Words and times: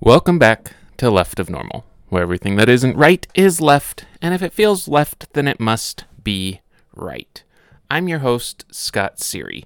Welcome 0.00 0.38
back 0.38 0.72
to 0.98 1.10
Left 1.10 1.40
of 1.40 1.48
Normal, 1.48 1.86
where 2.10 2.22
everything 2.22 2.56
that 2.56 2.68
isn't 2.68 2.98
right 2.98 3.26
is 3.34 3.62
left, 3.62 4.04
and 4.20 4.34
if 4.34 4.42
it 4.42 4.52
feels 4.52 4.86
left, 4.86 5.32
then 5.32 5.48
it 5.48 5.58
must 5.58 6.04
be 6.22 6.60
right. 6.94 7.42
I'm 7.90 8.06
your 8.06 8.18
host, 8.18 8.66
Scott 8.70 9.16
Seary. 9.16 9.64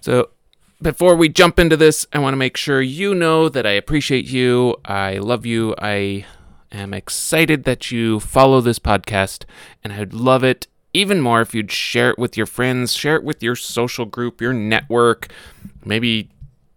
So, 0.00 0.30
before 0.82 1.14
we 1.14 1.28
jump 1.28 1.60
into 1.60 1.76
this, 1.76 2.04
I 2.12 2.18
want 2.18 2.32
to 2.32 2.38
make 2.38 2.56
sure 2.56 2.82
you 2.82 3.14
know 3.14 3.48
that 3.48 3.64
I 3.64 3.70
appreciate 3.70 4.26
you, 4.26 4.74
I 4.84 5.18
love 5.18 5.46
you, 5.46 5.76
I 5.78 6.26
am 6.72 6.92
excited 6.92 7.62
that 7.62 7.92
you 7.92 8.18
follow 8.18 8.60
this 8.60 8.80
podcast, 8.80 9.44
and 9.84 9.92
I'd 9.92 10.12
love 10.12 10.42
it 10.42 10.66
even 10.92 11.20
more 11.20 11.40
if 11.40 11.54
you'd 11.54 11.70
share 11.70 12.10
it 12.10 12.18
with 12.18 12.36
your 12.36 12.46
friends, 12.46 12.92
share 12.92 13.16
it 13.16 13.24
with 13.24 13.40
your 13.40 13.54
social 13.54 14.04
group, 14.04 14.40
your 14.40 14.52
network, 14.52 15.32
maybe 15.84 16.28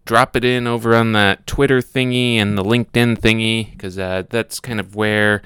drop 0.06 0.36
it 0.36 0.44
in 0.44 0.66
over 0.66 0.94
on 0.94 1.12
that 1.12 1.46
Twitter 1.46 1.80
thingy 1.80 2.36
and 2.36 2.56
the 2.56 2.64
LinkedIn 2.64 3.18
thingy, 3.18 3.70
because 3.72 3.98
uh, 3.98 4.22
that's 4.30 4.60
kind 4.60 4.80
of 4.80 4.94
where 4.94 5.42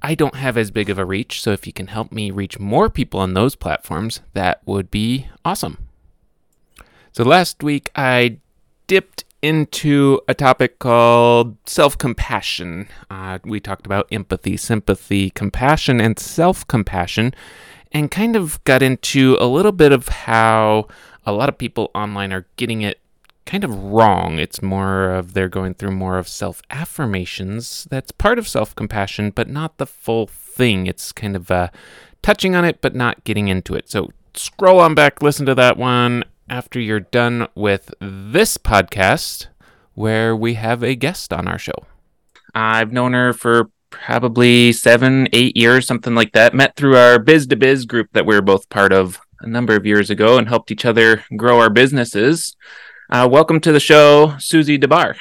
I 0.00 0.14
don't 0.14 0.36
have 0.36 0.56
as 0.56 0.70
big 0.70 0.88
of 0.88 0.98
a 0.98 1.04
reach. 1.04 1.42
So 1.42 1.50
if 1.50 1.66
you 1.66 1.72
can 1.72 1.88
help 1.88 2.12
me 2.12 2.30
reach 2.30 2.58
more 2.58 2.88
people 2.88 3.20
on 3.20 3.34
those 3.34 3.54
platforms, 3.54 4.20
that 4.32 4.62
would 4.64 4.90
be 4.90 5.26
awesome. 5.44 5.78
So 7.12 7.24
last 7.24 7.62
week 7.62 7.90
I 7.96 8.38
dipped 8.86 9.24
into 9.42 10.20
a 10.28 10.34
topic 10.34 10.78
called 10.78 11.56
self 11.66 11.98
compassion. 11.98 12.88
Uh, 13.10 13.38
we 13.44 13.60
talked 13.60 13.86
about 13.86 14.08
empathy, 14.10 14.56
sympathy, 14.56 15.30
compassion, 15.30 16.00
and 16.00 16.18
self 16.18 16.66
compassion, 16.66 17.34
and 17.92 18.10
kind 18.10 18.36
of 18.36 18.62
got 18.64 18.82
into 18.82 19.36
a 19.40 19.46
little 19.46 19.72
bit 19.72 19.92
of 19.92 20.08
how 20.08 20.86
a 21.26 21.32
lot 21.32 21.48
of 21.48 21.58
people 21.58 21.90
online 21.94 22.32
are 22.32 22.46
getting 22.56 22.82
it 22.82 23.00
kind 23.48 23.64
of 23.64 23.82
wrong. 23.82 24.38
It's 24.38 24.60
more 24.60 25.10
of 25.10 25.32
they're 25.32 25.48
going 25.48 25.72
through 25.72 25.92
more 25.92 26.18
of 26.18 26.28
self 26.28 26.60
affirmations. 26.70 27.88
That's 27.90 28.12
part 28.12 28.38
of 28.38 28.46
self 28.46 28.76
compassion, 28.76 29.30
but 29.30 29.48
not 29.48 29.78
the 29.78 29.86
full 29.86 30.26
thing. 30.26 30.86
It's 30.86 31.12
kind 31.12 31.34
of 31.34 31.50
uh, 31.50 31.68
touching 32.22 32.54
on 32.54 32.66
it, 32.66 32.82
but 32.82 32.94
not 32.94 33.24
getting 33.24 33.48
into 33.48 33.74
it. 33.74 33.90
So 33.90 34.10
scroll 34.34 34.80
on 34.80 34.94
back, 34.94 35.22
listen 35.22 35.46
to 35.46 35.54
that 35.54 35.78
one 35.78 36.24
after 36.50 36.78
you're 36.78 37.00
done 37.00 37.48
with 37.54 37.94
this 38.00 38.58
podcast, 38.58 39.46
where 39.94 40.36
we 40.36 40.54
have 40.54 40.82
a 40.82 40.94
guest 40.94 41.32
on 41.32 41.48
our 41.48 41.58
show. 41.58 41.86
I've 42.54 42.92
known 42.92 43.14
her 43.14 43.32
for 43.32 43.70
probably 43.88 44.72
seven, 44.72 45.26
eight 45.32 45.56
years, 45.56 45.86
something 45.86 46.14
like 46.14 46.32
that. 46.32 46.52
Met 46.52 46.76
through 46.76 46.98
our 46.98 47.18
biz 47.18 47.46
to 47.46 47.56
biz 47.56 47.86
group 47.86 48.08
that 48.12 48.26
we 48.26 48.34
were 48.34 48.42
both 48.42 48.68
part 48.68 48.92
of 48.92 49.18
a 49.40 49.46
number 49.46 49.74
of 49.74 49.86
years 49.86 50.10
ago 50.10 50.36
and 50.36 50.48
helped 50.48 50.70
each 50.70 50.84
other 50.84 51.24
grow 51.34 51.60
our 51.60 51.70
businesses. 51.70 52.54
Uh, 53.10 53.26
welcome 53.30 53.58
to 53.58 53.72
the 53.72 53.80
show, 53.80 54.34
Suzie 54.36 54.78
DeBar. 54.78 55.16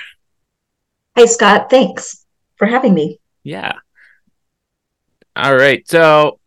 Hi, 1.15 1.25
Scott. 1.25 1.69
Thanks 1.69 2.25
for 2.57 2.67
having 2.67 2.93
me. 2.93 3.21
Yeah. 3.43 3.75
All 5.37 5.55
right. 5.55 5.87
So, 5.87 6.37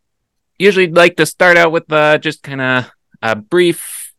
usually 0.58 0.88
like 0.88 1.16
to 1.16 1.24
start 1.24 1.56
out 1.56 1.72
with 1.72 1.90
uh, 1.90 2.18
just 2.18 2.42
kind 2.42 2.60
of 2.60 2.90
a 3.22 3.36
brief 3.36 4.12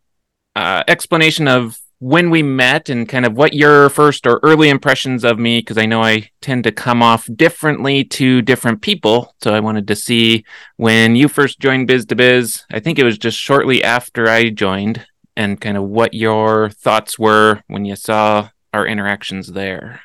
uh, 0.55 0.83
explanation 0.87 1.47
of 1.47 1.77
when 1.99 2.31
we 2.31 2.41
met 2.41 2.89
and 2.89 3.07
kind 3.07 3.27
of 3.27 3.33
what 3.33 3.53
your 3.53 3.89
first 3.89 4.25
or 4.25 4.39
early 4.41 4.69
impressions 4.69 5.23
of 5.23 5.37
me, 5.37 5.59
because 5.59 5.77
I 5.77 5.85
know 5.85 6.01
I 6.01 6.27
tend 6.41 6.63
to 6.63 6.71
come 6.71 7.03
off 7.03 7.29
differently 7.35 8.03
to 8.05 8.41
different 8.41 8.81
people. 8.81 9.35
So 9.43 9.53
I 9.53 9.59
wanted 9.59 9.87
to 9.89 9.95
see 9.95 10.43
when 10.77 11.15
you 11.15 11.27
first 11.27 11.59
joined 11.59 11.85
Biz 11.85 12.07
to 12.07 12.15
Biz. 12.15 12.63
I 12.71 12.79
think 12.79 12.97
it 12.97 13.03
was 13.03 13.19
just 13.19 13.37
shortly 13.37 13.83
after 13.83 14.27
I 14.27 14.49
joined 14.49 15.05
and 15.41 15.59
kind 15.59 15.75
of 15.75 15.83
what 15.83 16.13
your 16.13 16.69
thoughts 16.69 17.17
were 17.17 17.61
when 17.67 17.83
you 17.83 17.95
saw 17.95 18.49
our 18.73 18.85
interactions 18.85 19.47
there. 19.47 20.01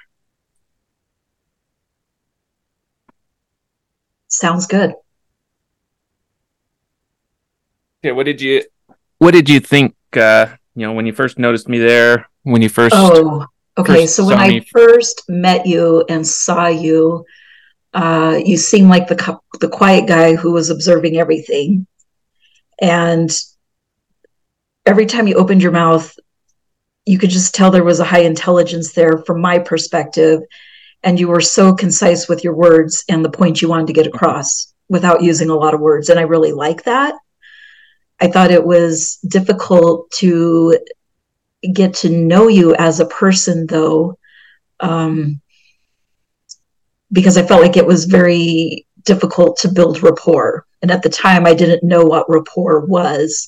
Sounds 4.29 4.67
good. 4.67 4.95
Okay, 8.01 8.13
what 8.13 8.25
did 8.25 8.41
you 8.41 8.63
what 9.19 9.33
did 9.33 9.49
you 9.49 9.61
think 9.61 9.95
uh, 10.17 10.47
you 10.75 10.87
know, 10.87 10.93
when 10.93 11.07
you 11.07 11.13
first 11.13 11.39
noticed 11.39 11.69
me 11.69 11.79
there, 11.79 12.29
when 12.43 12.63
you 12.63 12.69
first 12.69 12.95
Oh, 12.97 13.47
okay. 13.79 14.03
First 14.03 14.17
so 14.17 14.27
when 14.27 14.39
I 14.39 14.49
me... 14.49 14.61
first 14.61 15.23
met 15.29 15.67
you 15.67 16.05
and 16.09 16.27
saw 16.27 16.67
you, 16.67 17.25
uh, 17.95 18.39
you 18.45 18.57
seemed 18.57 18.91
like 18.91 19.09
the 19.09 19.39
the 19.61 19.69
quiet 19.69 20.07
guy 20.07 20.35
who 20.35 20.53
was 20.53 20.71
observing 20.71 21.17
everything. 21.17 21.87
And 22.81 23.31
every 24.87 25.05
time 25.05 25.27
you 25.27 25.35
opened 25.35 25.63
your 25.63 25.73
mouth, 25.73 26.17
you 27.05 27.19
could 27.19 27.31
just 27.31 27.55
tell 27.55 27.71
there 27.71 27.85
was 27.85 28.01
a 28.01 28.05
high 28.05 28.21
intelligence 28.21 28.93
there 28.93 29.19
from 29.19 29.41
my 29.41 29.59
perspective. 29.59 30.41
And 31.03 31.21
you 31.21 31.29
were 31.29 31.41
so 31.41 31.75
concise 31.75 32.29
with 32.29 32.43
your 32.43 32.55
words 32.55 33.05
and 33.09 33.25
the 33.25 33.31
point 33.31 33.61
you 33.61 33.69
wanted 33.69 33.89
to 33.89 33.93
get 33.93 34.07
across 34.07 34.73
without 34.89 35.23
using 35.23 35.51
a 35.51 35.55
lot 35.55 35.75
of 35.75 35.81
words. 35.81 36.09
And 36.09 36.19
I 36.19 36.23
really 36.23 36.53
like 36.53 36.85
that. 36.85 37.15
I 38.21 38.29
thought 38.29 38.51
it 38.51 38.65
was 38.65 39.19
difficult 39.29 40.11
to 40.13 40.79
get 41.73 41.95
to 41.95 42.09
know 42.09 42.49
you 42.49 42.75
as 42.77 42.99
a 42.99 43.07
person, 43.07 43.67
though, 43.67 44.19
um, 44.81 45.41
because 47.13 47.37
I 47.37 47.43
felt 47.43 47.63
like 47.63 47.77
it 47.77 47.87
was 47.87 48.07
very 48.07 48.87
difficult 49.05 49.59
to 49.59 49.69
build 49.69 50.03
rapport. 50.03 50.67
And 50.83 50.91
at 50.91 51.03
the 51.03 51.09
time, 51.09 51.47
I 51.47 51.55
didn't 51.55 51.87
know 51.87 52.05
what 52.05 52.29
rapport 52.29 52.81
was 52.81 53.47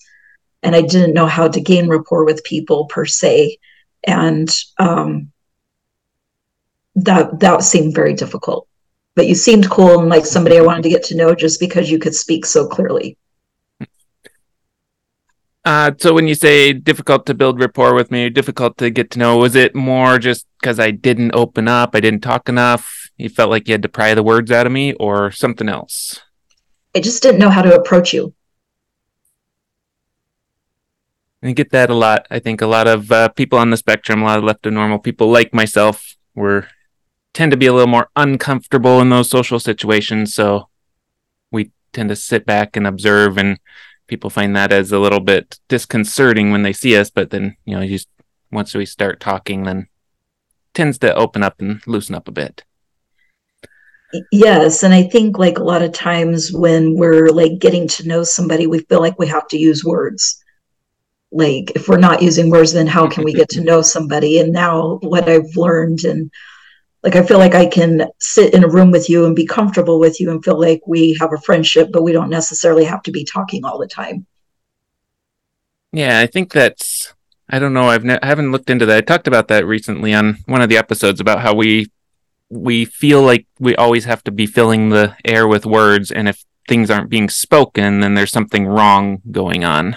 and 0.63 0.75
I 0.75 0.83
didn't 0.83 1.15
know 1.15 1.27
how 1.27 1.49
to 1.49 1.61
gain 1.61 1.89
rapport 1.89 2.25
with 2.25 2.45
people 2.45 2.87
per 2.87 3.05
se, 3.05 3.59
and 4.07 4.49
um, 4.79 5.33
that 6.97 7.41
that 7.41 7.63
seemed 7.63 7.95
very 7.95 8.15
difficult. 8.15 8.67
But 9.15 9.27
you 9.27 9.35
seemed 9.35 9.71
cool 9.71 10.01
and 10.01 10.09
like 10.09 10.25
somebody 10.25 10.59
I 10.59 10.63
wanted 10.63 10.83
to 10.83 10.91
get 10.91 11.05
to 11.05 11.17
know 11.17 11.35
just 11.35 11.61
because 11.61 11.91
you 11.91 11.99
could 11.99 12.15
speak 12.15 12.47
so 12.47 12.67
clearly. 12.67 13.17
Uh, 15.65 15.91
so 15.99 16.15
when 16.15 16.27
you 16.27 16.35
say 16.35 16.73
difficult 16.73 17.27
to 17.27 17.35
build 17.35 17.61
rapport 17.61 17.95
with 17.95 18.11
me, 18.11 18.31
difficult 18.31 18.79
to 18.79 18.89
get 18.89 19.11
to 19.11 19.19
know, 19.19 19.37
was 19.37 19.55
it 19.55 19.75
more 19.75 20.19
just 20.19 20.47
because 20.61 20.81
I 20.81 20.93
didn't 20.93 21.33
open 21.35 21.69
up, 21.69 21.91
I 21.95 22.01
didn't 22.01 22.23
talk 22.23 22.49
enough? 22.49 23.11
You 23.19 23.29
felt 23.29 23.51
like 23.51 23.69
you 23.69 23.73
had 23.73 23.83
to 23.83 23.89
pry 23.89 24.15
the 24.15 24.23
words 24.23 24.51
out 24.51 24.67
of 24.67 24.73
me, 24.73 24.95
or 24.95 25.31
something 25.31 25.69
else? 25.69 26.21
I 26.95 27.01
just 27.01 27.23
didn't 27.23 27.41
know 27.41 27.51
how 27.51 27.61
to 27.63 27.75
approach 27.75 28.15
you. 28.15 28.33
I 31.43 31.53
get 31.53 31.71
that 31.71 31.91
a 31.91 31.95
lot. 31.95 32.27
I 32.31 32.41
think 32.41 32.61
a 32.61 32.67
lot 32.67 32.89
of 32.89 33.13
uh, 33.13 33.29
people 33.29 33.59
on 33.59 33.71
the 33.71 33.77
spectrum, 33.77 34.23
a 34.23 34.25
lot 34.25 34.39
of 34.39 34.45
left 34.45 34.67
of 34.67 34.73
normal 34.73 34.99
people 34.99 35.31
like 35.31 35.55
myself, 35.55 36.17
were 36.35 36.67
tend 37.33 37.53
to 37.53 37.57
be 37.57 37.67
a 37.67 37.73
little 37.73 37.87
more 37.87 38.11
uncomfortable 38.17 39.01
in 39.01 39.11
those 39.11 39.31
social 39.31 39.61
situations. 39.61 40.35
So 40.35 40.69
we 41.53 41.71
tend 41.93 42.09
to 42.09 42.17
sit 42.17 42.45
back 42.45 42.77
and 42.77 42.87
observe, 42.87 43.39
and 43.39 43.61
people 44.09 44.31
find 44.31 44.57
that 44.57 44.73
as 44.73 44.91
a 44.91 44.99
little 44.99 45.21
bit 45.21 45.61
disconcerting 45.69 46.51
when 46.51 46.63
they 46.63 46.73
see 46.73 46.97
us. 46.97 47.11
But 47.11 47.31
then, 47.31 47.57
you 47.65 47.79
know, 47.79 47.87
just 47.87 48.09
once 48.51 48.75
we 48.75 48.85
start 48.85 49.21
talking, 49.21 49.63
then 49.63 49.87
tends 50.75 50.99
to 50.99 51.15
open 51.15 51.45
up 51.45 51.61
and 51.61 51.81
loosen 51.87 52.17
up 52.17 52.27
a 52.27 52.33
bit. 52.33 52.65
Yes, 54.33 54.83
and 54.83 54.93
I 54.93 55.05
think 55.05 55.39
like 55.39 55.59
a 55.59 55.65
lot 55.65 55.83
of 55.83 55.93
times 55.93 56.51
when 56.53 56.97
we're 56.97 57.29
like 57.29 57.61
getting 57.61 57.87
to 57.89 58.09
know 58.09 58.25
somebody, 58.25 58.67
we 58.67 58.81
feel 58.81 59.01
like 59.01 59.19
we 59.19 59.29
have 59.29 59.47
to 59.49 59.59
use 59.59 59.85
words 59.85 60.43
like 61.31 61.73
if 61.75 61.89
we're 61.89 61.99
not 61.99 62.23
using 62.23 62.51
words 62.51 62.73
then 62.73 62.87
how 62.87 63.09
can 63.09 63.25
we 63.25 63.33
get 63.33 63.49
to 63.51 63.61
know 63.65 63.83
somebody? 63.83 64.41
And 64.41 64.53
now 64.53 64.99
what 65.03 65.29
i've 65.29 65.57
learned 65.57 66.05
and 66.05 66.31
like 67.03 67.17
i 67.17 67.23
feel 67.23 67.39
like 67.39 67.55
i 67.55 67.67
can 67.67 68.09
sit 68.19 68.55
in 68.55 68.65
a 68.65 68.69
room 68.69 68.91
with 68.91 69.09
you 69.09 69.27
and 69.27 69.37
be 69.37 69.47
comfortable 69.47 70.01
with 70.01 70.21
you 70.21 70.31
and 70.31 70.45
feel 70.45 70.61
like 70.61 70.81
we 70.87 71.17
have 71.21 71.33
a 71.33 71.41
friendship 71.41 71.91
but 71.93 72.03
we 72.03 72.13
don't 72.13 72.31
necessarily 72.31 72.85
have 72.85 73.03
to 73.03 73.11
be 73.11 73.25
talking 73.25 73.65
all 73.65 73.79
the 73.79 73.87
time. 73.87 74.27
Yeah 75.93 76.19
i 76.19 76.27
think 76.27 76.53
that's 76.53 77.15
i 77.49 77.59
don't 77.59 77.73
know 77.73 77.89
i've 77.89 78.05
ne- 78.05 78.19
i 78.23 78.27
haven't 78.27 78.53
looked 78.53 78.71
into 78.71 78.87
that. 78.87 78.97
I 78.97 79.01
talked 79.01 79.29
about 79.29 79.49
that 79.49 79.67
recently 79.67 80.15
on 80.15 80.39
one 80.47 80.63
of 80.63 80.69
the 80.69 80.77
episodes 80.77 81.21
about 81.21 81.41
how 81.41 81.55
we 81.55 81.91
we 82.51 82.87
feel 82.87 83.23
like 83.23 83.47
we 83.59 83.77
always 83.77 84.07
have 84.07 84.25
to 84.25 84.31
be 84.31 84.47
filling 84.47 84.89
the 84.89 85.15
air 85.25 85.47
with 85.47 85.67
words 85.67 86.11
and 86.11 86.29
if 86.29 86.45
things 86.67 86.91
aren't 86.91 87.11
being 87.11 87.29
spoken 87.29 88.01
then 88.01 88.15
there's 88.15 88.33
something 88.33 88.67
wrong 88.67 89.23
going 89.31 89.65
on 89.65 89.97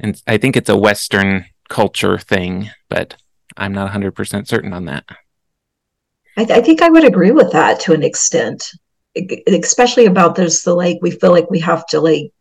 and 0.00 0.20
I 0.26 0.38
think 0.38 0.56
it's 0.56 0.68
a 0.68 0.76
Western 0.76 1.46
culture 1.68 2.18
thing, 2.18 2.70
but 2.88 3.16
I'm 3.56 3.72
not 3.72 3.90
100% 3.92 4.46
certain 4.46 4.72
on 4.72 4.86
that. 4.86 5.04
I, 6.36 6.44
th- 6.44 6.58
I, 6.58 6.62
think 6.62 6.82
I 6.82 6.88
would 6.88 7.04
agree 7.04 7.32
with 7.32 7.52
that 7.52 7.80
to 7.80 7.92
an 7.92 8.02
extent, 8.02 8.70
especially 9.46 10.06
about 10.06 10.34
this. 10.34 10.62
The 10.62 10.74
like, 10.74 10.98
we 11.02 11.10
feel 11.10 11.32
like 11.32 11.50
we 11.50 11.60
have 11.60 11.86
to 11.88 12.00
like 12.00 12.32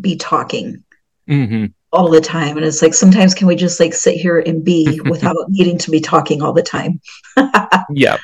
be 0.00 0.16
talking 0.16 0.82
mm-hmm. 1.28 1.66
all 1.92 2.10
the 2.10 2.20
time, 2.20 2.56
and 2.56 2.66
it's 2.66 2.82
like 2.82 2.92
sometimes 2.92 3.34
can 3.34 3.46
we 3.46 3.56
just 3.56 3.80
like 3.80 3.94
sit 3.94 4.16
here 4.16 4.40
and 4.40 4.64
be 4.64 5.00
without 5.04 5.36
needing 5.48 5.78
to 5.78 5.90
be 5.90 6.00
talking 6.00 6.42
all 6.42 6.52
the 6.52 6.62
time? 6.62 7.00
yeah. 7.90 8.18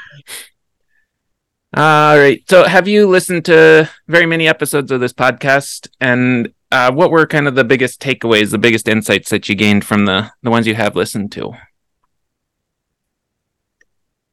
All 1.77 2.19
right. 2.19 2.43
So, 2.51 2.65
have 2.65 2.89
you 2.89 3.09
listened 3.09 3.45
to 3.45 3.89
very 4.09 4.27
many 4.27 4.49
episodes 4.49 4.91
of 4.91 5.01
this 5.01 5.13
podcast? 5.13 5.89
And 6.01 6.53
uh, 6.73 6.93
what 6.93 7.11
were 7.11 7.27
kind 7.27 7.49
of 7.49 7.55
the 7.55 7.65
biggest 7.65 8.01
takeaways, 8.01 8.51
the 8.51 8.59
biggest 8.59 8.89
insights 8.89 9.31
that 9.31 9.49
you 9.49 9.55
gained 9.55 9.85
from 9.85 10.07
the 10.07 10.31
the 10.43 10.51
ones 10.51 10.67
you 10.67 10.75
have 10.75 10.97
listened 10.97 11.33
to? 11.33 11.53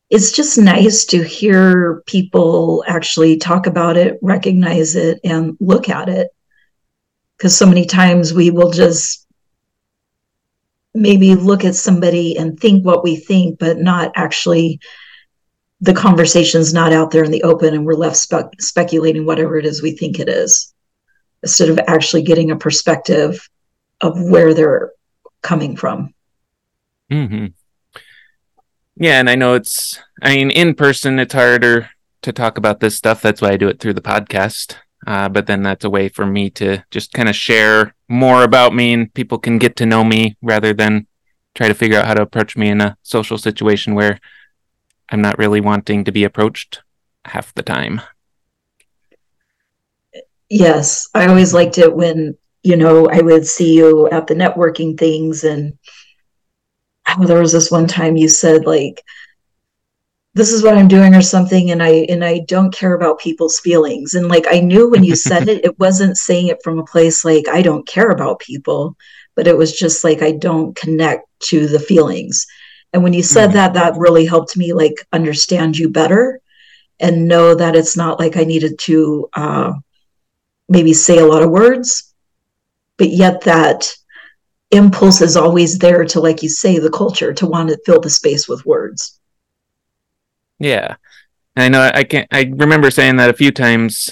it's 0.10 0.32
just 0.32 0.58
nice 0.58 1.06
to 1.06 1.24
hear 1.24 2.02
people 2.06 2.84
actually 2.88 3.38
talk 3.38 3.68
about 3.68 3.98
it, 3.98 4.18
recognize 4.22 4.96
it, 4.96 5.20
and 5.24 5.58
look 5.60 5.90
at 5.90 6.08
it. 6.08 6.30
Because 7.38 7.56
so 7.56 7.66
many 7.66 7.86
times 7.86 8.34
we 8.34 8.50
will 8.50 8.72
just 8.72 9.28
maybe 10.94 11.36
look 11.36 11.66
at 11.66 11.76
somebody 11.76 12.38
and 12.38 12.60
think 12.60 12.86
what 12.86 13.04
we 13.04 13.18
think, 13.18 13.60
but 13.60 13.78
not 13.78 14.12
actually, 14.16 14.80
the 15.82 15.94
conversation's 15.94 16.74
not 16.74 16.94
out 16.94 17.12
there 17.12 17.24
in 17.24 17.32
the 17.32 17.44
open, 17.44 17.74
and 17.74 17.86
we're 17.86 17.94
left 17.94 18.16
spe- 18.16 18.60
speculating 18.60 19.26
whatever 19.26 19.58
it 19.58 19.66
is 19.66 19.84
we 19.84 19.92
think 19.92 20.20
it 20.20 20.30
is, 20.30 20.74
instead 21.48 21.70
of 21.70 21.80
actually 21.88 22.24
getting 22.24 22.52
a 22.52 22.58
perspective 22.58 23.50
of 24.02 24.22
where 24.22 24.54
they're 24.54 24.92
coming 25.42 25.78
from. 25.78 26.14
Mm-hmm. 27.10 27.46
Yeah, 28.98 29.22
and 29.22 29.30
I 29.30 29.36
know 29.36 29.54
it's 29.54 29.98
I 30.22 30.36
mean 30.36 30.52
in 30.52 30.76
person 30.76 31.20
it's 31.20 31.34
harder 31.34 31.90
to 32.24 32.34
talk 32.34 32.58
about 32.58 32.82
this 32.82 32.98
stuff. 32.98 33.22
That's 33.22 33.42
why 33.42 33.52
I 33.52 33.58
do 33.58 33.70
it 33.70 33.80
through 33.80 33.94
the 33.94 34.02
podcast. 34.02 34.76
Uh, 35.06 35.30
but 35.30 35.48
then 35.48 35.64
that's 35.64 35.86
a 35.86 35.90
way 35.90 36.10
for 36.10 36.26
me 36.26 36.50
to 36.50 36.84
just 36.92 37.14
kind 37.14 37.30
of 37.30 37.36
share 37.36 37.96
more 38.10 38.44
about 38.44 38.76
me 38.76 38.92
and 38.92 39.14
people 39.14 39.38
can 39.38 39.58
get 39.58 39.78
to 39.78 39.86
know 39.86 40.04
me 40.04 40.36
rather 40.42 40.74
than 40.74 41.08
try 41.56 41.70
to 41.70 41.74
figure 41.74 41.98
out 41.98 42.08
how 42.08 42.14
to 42.14 42.24
approach 42.24 42.58
me 42.58 42.68
in 42.68 42.82
a 42.82 42.98
social 43.04 43.38
situation 43.38 43.96
where 43.96 44.20
I'm 45.08 45.22
not 45.22 45.38
really 45.38 45.62
wanting 45.62 46.04
to 46.04 46.12
be 46.12 46.26
approached 46.26 46.82
half 47.24 47.54
the 47.54 47.64
time. 47.64 48.02
Yes, 50.50 51.10
I 51.14 51.28
always 51.28 51.54
liked 51.54 51.78
it 51.78 51.94
when, 51.94 52.38
you 52.64 52.78
know, 52.78 53.08
I 53.10 53.22
would 53.22 53.46
see 53.46 53.74
you 53.76 54.10
at 54.10 54.28
the 54.28 54.36
networking 54.36 54.98
things 54.98 55.44
and 55.44 55.78
oh, 57.08 57.26
there 57.26 57.40
was 57.40 57.52
this 57.52 57.72
one 57.72 57.88
time 57.88 58.18
you 58.18 58.28
said 58.28 58.66
like 58.66 59.04
this 60.34 60.52
is 60.52 60.64
what 60.64 60.78
i'm 60.78 60.88
doing 60.88 61.16
or 61.16 61.22
something 61.22 61.72
and 61.72 61.82
i 61.82 62.06
and 62.10 62.24
i 62.24 62.40
don't 62.48 62.74
care 62.74 62.94
about 62.94 63.20
people's 63.20 63.60
feelings 63.60 64.14
and 64.14 64.28
like 64.28 64.46
i 64.52 64.60
knew 64.60 64.90
when 64.90 65.04
you 65.04 65.16
said 65.16 65.48
it 65.48 65.64
it 65.66 65.78
wasn't 65.80 66.16
saying 66.18 66.48
it 66.48 66.62
from 66.64 66.78
a 66.78 66.86
place 66.86 67.26
like 67.26 67.48
i 67.48 67.62
don't 67.62 67.88
care 67.88 68.12
about 68.12 68.40
people 68.40 68.96
but 69.36 69.48
it 69.48 69.58
was 69.58 69.78
just 69.78 70.04
like 70.04 70.22
i 70.22 70.32
don't 70.32 70.76
connect 70.76 71.28
to 71.40 71.68
the 71.68 71.80
feelings 71.80 72.46
and 72.94 73.04
when 73.04 73.14
you 73.14 73.24
said 73.24 73.48
mm-hmm. 73.48 73.58
that 73.58 73.74
that 73.74 73.98
really 73.98 74.26
helped 74.26 74.56
me 74.56 74.74
like 74.74 74.96
understand 75.12 75.78
you 75.78 75.90
better 75.90 76.40
and 77.00 77.28
know 77.28 77.56
that 77.56 77.76
it's 77.76 77.98
not 77.98 78.20
like 78.20 78.38
i 78.38 78.44
needed 78.44 78.78
to 78.78 79.28
uh, 79.34 79.74
maybe 80.70 80.94
say 80.94 81.20
a 81.20 81.26
lot 81.26 81.44
of 81.44 81.50
words 81.50 82.14
but 82.98 83.10
yet 83.10 83.42
that 83.42 83.90
impulse 84.72 85.22
is 85.22 85.38
always 85.38 85.78
there 85.78 86.04
to 86.04 86.20
like 86.20 86.44
you 86.44 86.50
say 86.50 86.78
the 86.78 86.90
culture 86.90 87.34
to 87.34 87.48
want 87.48 87.70
to 87.70 87.80
fill 87.86 88.02
the 88.02 88.10
space 88.10 88.50
with 88.50 88.66
words. 88.66 89.20
Yeah. 90.60 90.96
I 91.56 91.70
know 91.70 91.90
i 91.92 92.04
can't 92.04 92.28
i 92.32 92.52
remember 92.56 92.92
saying 92.92 93.16
that 93.16 93.32
a 93.32 93.34
few 93.34 93.52
times 93.52 94.12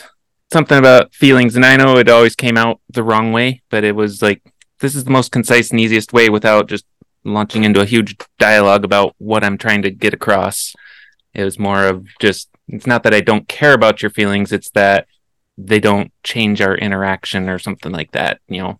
something 0.52 0.80
about 0.80 1.14
feelings 1.14 1.56
and 1.56 1.64
i 1.64 1.76
know 1.76 1.98
it 1.98 2.10
always 2.10 2.36
came 2.36 2.58
out 2.58 2.82
the 2.90 3.04
wrong 3.04 3.32
way 3.32 3.62
but 3.70 3.84
it 3.84 3.96
was 3.96 4.20
like 4.24 4.42
this 4.80 4.96
is 4.96 5.04
the 5.04 5.12
most 5.12 5.32
concise 5.32 5.70
and 5.70 5.80
easiest 5.80 6.12
way 6.12 6.28
without 6.28 6.68
just 6.68 6.86
launching 7.24 7.64
into 7.64 7.82
a 7.82 7.86
huge 7.86 8.18
dialogue 8.40 8.84
about 8.84 9.14
what 9.20 9.44
i'm 9.44 9.60
trying 9.60 9.84
to 9.84 9.92
get 9.92 10.12
across. 10.12 10.74
It 11.36 11.44
was 11.44 11.60
more 11.60 11.86
of 11.86 12.08
just 12.20 12.50
it's 12.68 12.88
not 12.88 13.04
that 13.04 13.14
i 13.14 13.22
don't 13.22 13.48
care 13.48 13.74
about 13.74 14.02
your 14.02 14.10
feelings 14.10 14.52
it's 14.52 14.72
that 14.72 15.06
they 15.58 15.80
don't 15.80 16.12
change 16.24 16.62
our 16.62 16.76
interaction 16.76 17.50
or 17.50 17.60
something 17.60 17.92
like 17.92 18.12
that 18.12 18.40
you 18.48 18.62
know 18.62 18.80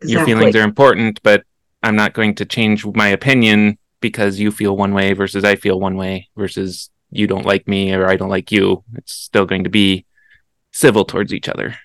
Exactly. 0.00 0.12
Your 0.12 0.26
feelings 0.26 0.56
are 0.56 0.62
important, 0.62 1.20
but 1.22 1.44
I'm 1.82 1.96
not 1.96 2.14
going 2.14 2.34
to 2.36 2.44
change 2.44 2.84
my 2.84 3.08
opinion 3.08 3.78
because 4.00 4.38
you 4.38 4.50
feel 4.50 4.76
one 4.76 4.92
way 4.92 5.12
versus 5.12 5.44
I 5.44 5.56
feel 5.56 5.80
one 5.80 5.96
way 5.96 6.28
versus 6.36 6.90
you 7.10 7.26
don't 7.26 7.46
like 7.46 7.68
me 7.68 7.92
or 7.94 8.08
I 8.08 8.16
don't 8.16 8.28
like 8.28 8.50
you. 8.50 8.84
It's 8.96 9.12
still 9.12 9.46
going 9.46 9.64
to 9.64 9.70
be 9.70 10.04
civil 10.72 11.04
towards 11.04 11.32
each 11.32 11.48
other. 11.48 11.76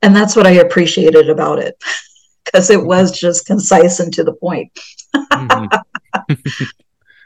And 0.00 0.14
that's 0.14 0.36
what 0.36 0.46
I 0.46 0.52
appreciated 0.52 1.28
about 1.28 1.58
it 1.58 1.76
because 2.44 2.70
it 2.70 2.84
was 2.84 3.18
just 3.18 3.46
concise 3.46 3.98
and 3.98 4.12
to 4.14 4.24
the 4.24 4.34
point. 4.34 4.72
mm-hmm. 5.14 5.66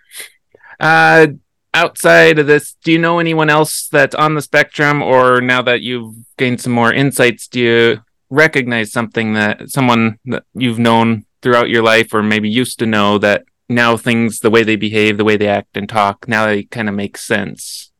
uh, 0.81 1.26
outside 1.75 2.38
of 2.38 2.46
this, 2.46 2.75
do 2.84 2.93
you 2.93 2.99
know 2.99 3.19
anyone 3.19 3.50
else 3.50 3.88
that's 3.88 4.14
on 4.14 4.34
the 4.34 4.43
spectrum, 4.43 5.02
or 5.02 5.40
now 5.40 5.62
that 5.62 5.82
you've 5.82 6.14
gained 6.37 6.61
some 6.61 6.72
more 6.72 6.93
insights, 6.93 7.49
do 7.49 7.61
you 7.61 8.00
recognize 8.31 8.93
something 8.93 9.34
that 9.34 9.70
someone 9.70 10.19
that 10.26 10.44
you've 10.55 10.78
known 10.78 11.25
throughout 11.43 11.69
your 11.69 11.82
life 11.82 12.14
or 12.14 12.22
maybe 12.22 12.49
used 12.49 12.78
to 12.78 12.87
know 12.87 13.19
that 13.19 13.44
now 13.69 13.96
things 13.96 14.40
the 14.40 14.50
way 14.50 14.62
they 14.62 14.76
behave 14.76 15.17
the 15.17 15.25
way 15.25 15.37
they 15.37 15.49
act 15.49 15.76
and 15.76 15.88
talk 15.88 16.26
now 16.28 16.46
they 16.46 16.64
kind 16.64 16.88
of 16.88 16.94
make 16.94 17.17
sense? 17.17 17.90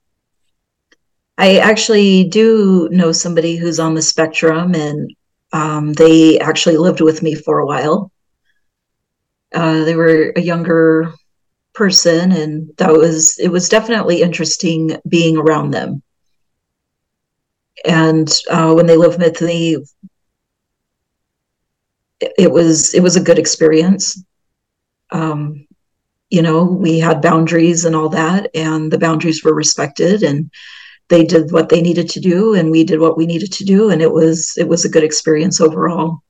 I 1.39 1.57
actually 1.59 2.25
do 2.25 2.89
know 2.93 3.13
somebody 3.13 3.57
who's 3.57 3.81
on 3.81 3.95
the 3.95 4.03
spectrum 4.03 4.75
and 4.75 5.11
um, 5.53 5.93
they 5.95 6.39
actually 6.39 6.77
lived 6.77 7.01
with 7.01 7.23
me 7.23 7.35
for 7.35 7.61
a 7.61 7.67
while. 7.67 8.13
Uh, 9.53 9.85
they 9.85 9.97
were 9.97 10.33
a 10.37 10.41
younger 10.41 11.13
person 11.83 12.33
and 12.41 12.53
that 12.77 12.93
was 12.93 13.39
it 13.39 13.51
was 13.57 13.69
definitely 13.77 14.23
interesting 14.23 14.97
being 15.09 15.37
around 15.37 15.71
them 15.71 16.03
and 17.87 18.29
uh, 18.51 18.73
when 18.75 18.87
they 18.87 18.97
lived 18.97 19.19
with 19.19 19.41
me 19.41 19.77
it 22.21 22.51
was 22.51 22.95
it 22.95 23.03
was 23.03 23.17
a 23.17 23.23
good 23.23 23.39
experience. 23.39 24.23
Um, 25.11 25.67
you 26.29 26.43
know, 26.43 26.65
we 26.65 26.99
had 26.99 27.23
boundaries 27.23 27.85
and 27.85 27.97
all 27.97 28.09
that, 28.11 28.51
and 28.55 28.93
the 28.93 28.99
boundaries 28.99 29.43
were 29.43 29.55
respected, 29.55 30.23
and 30.23 30.51
they 31.09 31.25
did 31.25 31.51
what 31.51 31.69
they 31.69 31.81
needed 31.81 32.09
to 32.11 32.21
do, 32.21 32.55
and 32.55 32.71
we 32.71 32.85
did 32.85 33.01
what 33.01 33.17
we 33.17 33.27
needed 33.27 33.53
to 33.55 33.65
do, 33.65 33.91
and 33.91 34.03
it 34.03 34.13
was 34.13 34.55
it 34.57 34.69
was 34.69 34.85
a 34.85 34.89
good 34.89 35.05
experience 35.05 35.61
overall. 35.61 36.23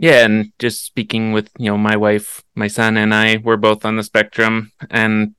Yeah, 0.00 0.24
and 0.24 0.50
just 0.58 0.82
speaking 0.82 1.32
with 1.32 1.50
you 1.58 1.66
know 1.66 1.76
my 1.76 1.94
wife, 1.94 2.42
my 2.54 2.68
son, 2.68 2.96
and 2.96 3.14
I, 3.14 3.36
we're 3.36 3.58
both 3.58 3.84
on 3.84 3.96
the 3.96 4.02
spectrum, 4.02 4.72
and 4.88 5.34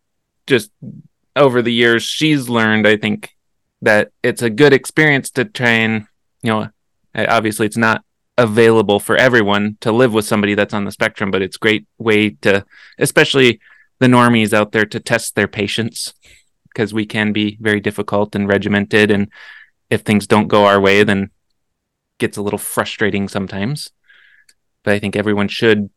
just 0.45 0.69
over 1.35 1.63
the 1.63 1.73
years, 1.73 2.03
she's 2.03 2.47
learned, 2.47 2.87
I 2.87 2.95
think, 2.95 3.31
that 3.81 4.11
it's 4.21 4.43
a 4.43 4.51
good 4.51 4.71
experience 4.71 5.31
to 5.31 5.45
try 5.45 5.71
and 5.71 6.05
you 6.43 6.51
know, 6.51 6.69
obviously 7.15 7.65
it's 7.65 7.77
not 7.77 8.03
available 8.37 8.99
for 8.99 9.15
everyone 9.15 9.77
to 9.81 9.91
live 9.91 10.13
with 10.13 10.25
somebody 10.25 10.53
that's 10.53 10.75
on 10.75 10.85
the 10.85 10.91
spectrum, 10.91 11.31
but 11.31 11.41
it's 11.41 11.57
great 11.57 11.87
way 11.97 12.29
to, 12.41 12.63
especially 12.99 13.59
the 13.99 14.07
normies 14.07 14.53
out 14.53 14.73
there, 14.73 14.85
to 14.85 14.99
test 14.99 15.33
their 15.33 15.47
patience 15.47 16.13
because 16.69 16.93
we 16.93 17.05
can 17.05 17.33
be 17.33 17.57
very 17.61 17.79
difficult 17.79 18.35
and 18.35 18.47
regimented, 18.47 19.09
and 19.09 19.27
if 19.89 20.01
things 20.01 20.27
don't 20.27 20.49
go 20.49 20.65
our 20.65 20.79
way, 20.79 21.03
then 21.03 21.31
gets 22.19 22.37
a 22.37 22.43
little 22.43 22.59
frustrating 22.59 23.27
sometimes. 23.27 23.89
But 24.83 24.93
I 24.93 24.99
think 24.99 25.15
everyone 25.15 25.47
should 25.47 25.89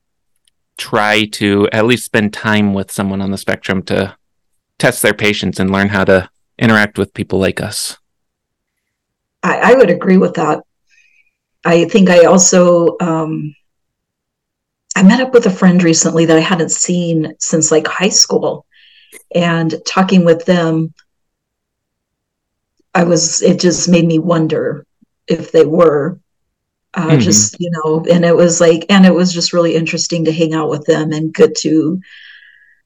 try 0.77 1.27
to 1.27 1.69
at 1.73 1.87
least 1.87 2.05
spend 2.05 2.33
time 2.33 2.75
with 2.75 2.91
someone 2.91 3.21
on 3.21 3.31
the 3.31 3.39
spectrum 3.39 3.83
to 3.85 4.17
test 4.79 5.03
their 5.03 5.15
patience 5.15 5.59
and 5.59 5.71
learn 5.71 5.89
how 5.89 6.05
to 6.05 6.29
interact 6.59 6.99
with 6.99 7.15
people 7.15 7.39
like 7.39 7.61
us. 7.61 7.97
I, 9.43 9.73
I 9.73 9.75
would 9.75 9.91
agree 9.91 10.19
with 10.19 10.35
that. 10.35 10.63
I 11.65 11.87
think 11.87 12.11
I 12.11 12.25
also 12.25 12.97
um, 13.01 13.55
I 14.97 15.03
met 15.03 15.21
up 15.21 15.33
with 15.33 15.47
a 15.47 15.51
friend 15.51 15.83
recently 15.83 16.27
that 16.27 16.37
I 16.37 16.41
hadn't 16.41 16.71
seen 16.71 17.35
since 17.39 17.71
like 17.71 17.87
high 17.87 18.11
school, 18.11 18.67
and 19.35 19.75
talking 19.87 20.25
with 20.25 20.45
them, 20.45 20.93
I 22.95 23.05
was 23.05 23.43
it 23.43 23.61
just 23.61 23.89
made 23.89 24.07
me 24.07 24.19
wonder 24.19 24.87
if 25.27 25.53
they 25.53 25.65
were 25.65 26.19
uh, 26.95 27.09
mm-hmm. 27.09 27.19
just 27.19 27.57
you 27.61 27.71
know, 27.71 28.05
and 28.11 28.25
it 28.25 28.37
was 28.37 28.61
like, 28.61 28.87
and 28.89 29.05
it 29.07 29.15
was 29.15 29.33
just 29.33 29.53
really 29.53 29.75
interesting 29.75 30.25
to 30.25 30.33
hang 30.33 30.55
out 30.55 30.71
with 30.71 30.85
them 30.87 31.13
and 31.13 31.33
good 31.33 31.55
to 31.61 32.01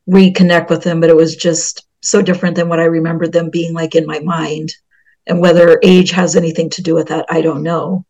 reconnect 0.08 0.70
with 0.70 0.82
them, 0.82 1.00
but 1.00 1.10
it 1.10 1.16
was 1.16 1.36
just 1.36 1.86
so 2.00 2.22
different 2.22 2.56
than 2.56 2.68
what 2.68 2.80
I 2.80 2.84
remembered 2.84 3.32
them 3.32 3.50
being 3.50 3.74
like 3.74 3.94
in 3.94 4.06
my 4.06 4.20
mind. 4.20 4.72
And 5.26 5.40
whether 5.40 5.78
age 5.82 6.10
has 6.12 6.36
anything 6.36 6.70
to 6.70 6.82
do 6.82 6.94
with 6.94 7.08
that, 7.08 7.26
I 7.28 7.42
don't 7.42 7.62
know 7.62 8.06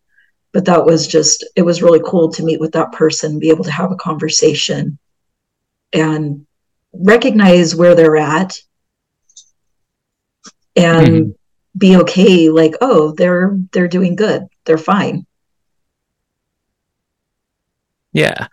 but 0.52 0.64
that 0.64 0.84
was 0.84 1.06
just 1.06 1.44
it 1.56 1.62
was 1.62 1.82
really 1.82 2.00
cool 2.04 2.30
to 2.32 2.42
meet 2.42 2.60
with 2.60 2.72
that 2.72 2.92
person 2.92 3.38
be 3.38 3.50
able 3.50 3.64
to 3.64 3.70
have 3.70 3.92
a 3.92 3.96
conversation 3.96 4.98
and 5.92 6.46
recognize 6.92 7.74
where 7.74 7.94
they're 7.94 8.16
at 8.16 8.58
and 10.76 11.08
mm-hmm. 11.08 11.30
be 11.76 11.96
okay 11.96 12.48
like 12.48 12.74
oh 12.80 13.12
they're 13.12 13.56
they're 13.72 13.88
doing 13.88 14.16
good 14.16 14.46
they're 14.64 14.78
fine 14.78 15.26
yeah 18.12 18.46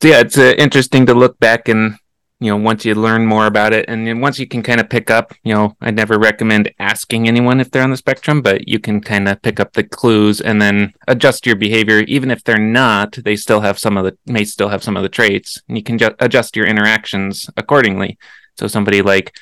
so 0.00 0.08
yeah 0.08 0.20
it's 0.20 0.38
uh, 0.38 0.54
interesting 0.58 1.06
to 1.06 1.14
look 1.14 1.38
back 1.38 1.68
and 1.68 1.98
you 2.40 2.50
know, 2.50 2.56
once 2.56 2.84
you 2.84 2.94
learn 2.94 3.26
more 3.26 3.46
about 3.46 3.72
it 3.72 3.84
and 3.88 4.06
then 4.06 4.20
once 4.20 4.38
you 4.38 4.46
can 4.46 4.62
kind 4.62 4.80
of 4.80 4.88
pick 4.88 5.10
up, 5.10 5.34
you 5.42 5.52
know, 5.52 5.76
I 5.80 5.90
never 5.90 6.18
recommend 6.18 6.72
asking 6.78 7.26
anyone 7.26 7.60
if 7.60 7.70
they're 7.70 7.82
on 7.82 7.90
the 7.90 7.96
spectrum, 7.96 8.42
but 8.42 8.68
you 8.68 8.78
can 8.78 9.00
kind 9.00 9.28
of 9.28 9.42
pick 9.42 9.58
up 9.58 9.72
the 9.72 9.82
clues 9.82 10.40
and 10.40 10.62
then 10.62 10.92
adjust 11.08 11.46
your 11.46 11.56
behavior. 11.56 12.00
Even 12.00 12.30
if 12.30 12.44
they're 12.44 12.58
not, 12.58 13.12
they 13.24 13.34
still 13.34 13.60
have 13.60 13.78
some 13.78 13.96
of 13.96 14.04
the, 14.04 14.16
may 14.26 14.44
still 14.44 14.68
have 14.68 14.84
some 14.84 14.96
of 14.96 15.02
the 15.02 15.08
traits 15.08 15.60
and 15.68 15.76
you 15.76 15.82
can 15.82 15.98
ju- 15.98 16.14
adjust 16.20 16.54
your 16.54 16.66
interactions 16.66 17.50
accordingly. 17.56 18.18
So 18.56 18.68
somebody 18.68 19.02
like, 19.02 19.36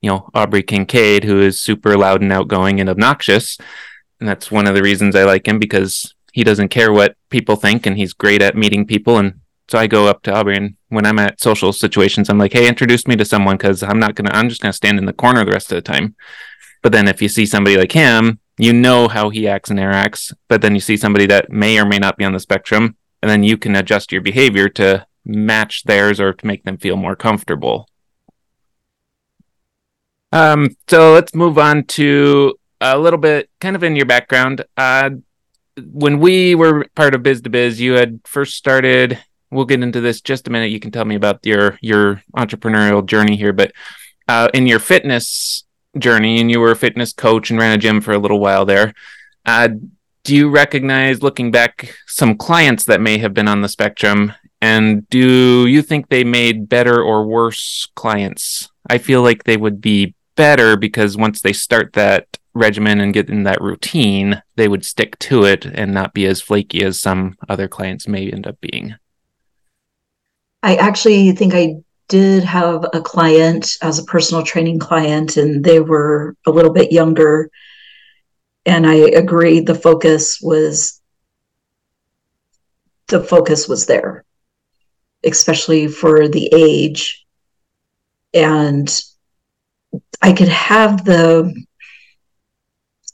you 0.00 0.10
know, 0.10 0.28
Aubrey 0.34 0.64
Kincaid, 0.64 1.22
who 1.22 1.40
is 1.40 1.60
super 1.60 1.96
loud 1.96 2.20
and 2.20 2.32
outgoing 2.32 2.80
and 2.80 2.88
obnoxious. 2.88 3.58
And 4.18 4.28
that's 4.28 4.50
one 4.50 4.66
of 4.66 4.74
the 4.74 4.82
reasons 4.82 5.14
I 5.14 5.22
like 5.22 5.46
him 5.46 5.60
because 5.60 6.14
he 6.32 6.44
doesn't 6.44 6.68
care 6.68 6.92
what 6.92 7.16
people 7.28 7.56
think 7.56 7.86
and 7.86 7.96
he's 7.96 8.12
great 8.12 8.42
at 8.42 8.56
meeting 8.56 8.86
people 8.86 9.18
and 9.18 9.40
so 9.68 9.78
I 9.78 9.86
go 9.86 10.08
up 10.08 10.22
to 10.22 10.34
Aubrey 10.34 10.56
and 10.56 10.74
when 10.88 11.06
I'm 11.06 11.20
at 11.20 11.40
social 11.40 11.72
situations, 11.72 12.28
I'm 12.28 12.38
like, 12.38 12.52
hey, 12.52 12.66
introduce 12.66 13.06
me 13.06 13.14
to 13.14 13.24
someone 13.24 13.56
because 13.56 13.84
I'm 13.84 14.00
not 14.00 14.16
gonna 14.16 14.32
I'm 14.32 14.48
just 14.48 14.60
gonna 14.60 14.72
stand 14.72 14.98
in 14.98 15.06
the 15.06 15.12
corner 15.12 15.44
the 15.44 15.52
rest 15.52 15.70
of 15.70 15.76
the 15.76 15.82
time. 15.82 16.16
But 16.82 16.90
then 16.90 17.06
if 17.06 17.22
you 17.22 17.28
see 17.28 17.46
somebody 17.46 17.76
like 17.76 17.92
him, 17.92 18.40
you 18.58 18.72
know 18.72 19.06
how 19.06 19.30
he 19.30 19.46
acts 19.46 19.70
and 19.70 19.78
interacts. 19.78 20.34
But 20.48 20.60
then 20.60 20.74
you 20.74 20.80
see 20.80 20.96
somebody 20.96 21.26
that 21.26 21.50
may 21.50 21.78
or 21.78 21.84
may 21.84 21.98
not 21.98 22.16
be 22.16 22.24
on 22.24 22.32
the 22.32 22.40
spectrum, 22.40 22.96
and 23.22 23.30
then 23.30 23.44
you 23.44 23.56
can 23.56 23.76
adjust 23.76 24.10
your 24.10 24.22
behavior 24.22 24.68
to 24.70 25.06
match 25.24 25.84
theirs 25.84 26.18
or 26.18 26.32
to 26.32 26.46
make 26.46 26.64
them 26.64 26.76
feel 26.76 26.96
more 26.96 27.14
comfortable. 27.14 27.88
Um, 30.32 30.76
so 30.88 31.12
let's 31.12 31.34
move 31.34 31.58
on 31.58 31.84
to 31.84 32.54
a 32.80 32.98
little 32.98 33.18
bit 33.18 33.50
kind 33.60 33.76
of 33.76 33.82
in 33.82 33.96
your 33.96 34.06
background. 34.06 34.64
Uh, 34.76 35.10
when 35.92 36.20
we 36.20 36.54
were 36.54 36.86
part 36.94 37.14
of 37.14 37.22
Biz 37.22 37.42
to 37.42 37.50
Biz, 37.50 37.80
you 37.80 37.94
had 37.94 38.20
first 38.24 38.54
started 38.54 39.18
we'll 39.50 39.64
get 39.64 39.82
into 39.82 40.00
this 40.00 40.20
just 40.20 40.48
a 40.48 40.50
minute. 40.50 40.70
You 40.70 40.80
can 40.80 40.90
tell 40.90 41.04
me 41.04 41.14
about 41.14 41.44
your 41.44 41.78
your 41.80 42.22
entrepreneurial 42.36 43.04
journey 43.04 43.36
here, 43.36 43.52
but 43.52 43.72
uh, 44.28 44.48
in 44.54 44.66
your 44.66 44.78
fitness 44.78 45.64
journey, 45.98 46.40
and 46.40 46.50
you 46.50 46.60
were 46.60 46.70
a 46.70 46.76
fitness 46.76 47.12
coach 47.12 47.50
and 47.50 47.58
ran 47.58 47.72
a 47.72 47.78
gym 47.78 48.00
for 48.00 48.12
a 48.12 48.18
little 48.18 48.40
while 48.40 48.64
there. 48.64 48.94
Uh, 49.44 49.68
do 50.22 50.36
you 50.36 50.50
recognize, 50.50 51.22
looking 51.22 51.50
back, 51.50 51.94
some 52.06 52.36
clients 52.36 52.84
that 52.84 53.00
may 53.00 53.18
have 53.18 53.34
been 53.34 53.48
on 53.48 53.62
the 53.62 53.68
spectrum? 53.68 54.32
And 54.60 55.08
do 55.08 55.66
you 55.66 55.80
think 55.80 56.08
they 56.08 56.22
made 56.22 56.68
better 56.68 57.02
or 57.02 57.26
worse 57.26 57.88
clients? 57.96 58.68
I 58.88 58.98
feel 58.98 59.22
like 59.22 59.44
they 59.44 59.56
would 59.56 59.80
be 59.80 60.14
better 60.36 60.76
because 60.76 61.16
once 61.16 61.40
they 61.40 61.54
start 61.54 61.94
that 61.94 62.26
regimen 62.54 63.00
and 63.00 63.14
get 63.14 63.30
in 63.30 63.44
that 63.44 63.60
routine, 63.60 64.42
they 64.56 64.68
would 64.68 64.84
stick 64.84 65.18
to 65.20 65.44
it 65.44 65.64
and 65.64 65.94
not 65.94 66.14
be 66.14 66.26
as 66.26 66.40
flaky 66.40 66.82
as 66.82 67.00
some 67.00 67.36
other 67.48 67.68
clients 67.68 68.08
may 68.08 68.30
end 68.30 68.46
up 68.46 68.60
being. 68.60 68.94
I 70.62 70.76
actually 70.76 71.32
think 71.32 71.54
I 71.54 71.76
did 72.08 72.42
have 72.44 72.84
a 72.92 73.00
client 73.00 73.76
as 73.82 73.98
a 73.98 74.04
personal 74.04 74.42
training 74.42 74.78
client, 74.78 75.36
and 75.36 75.64
they 75.64 75.80
were 75.80 76.36
a 76.46 76.50
little 76.50 76.72
bit 76.72 76.92
younger. 76.92 77.50
And 78.66 78.86
I 78.86 78.94
agreed 78.94 79.66
the 79.66 79.74
focus 79.74 80.40
was 80.42 81.00
the 83.06 83.22
focus 83.22 83.68
was 83.68 83.86
there, 83.86 84.24
especially 85.24 85.88
for 85.88 86.28
the 86.28 86.48
age. 86.52 87.24
And 88.34 88.88
I 90.20 90.32
could 90.32 90.48
have 90.48 91.04
the 91.04 91.54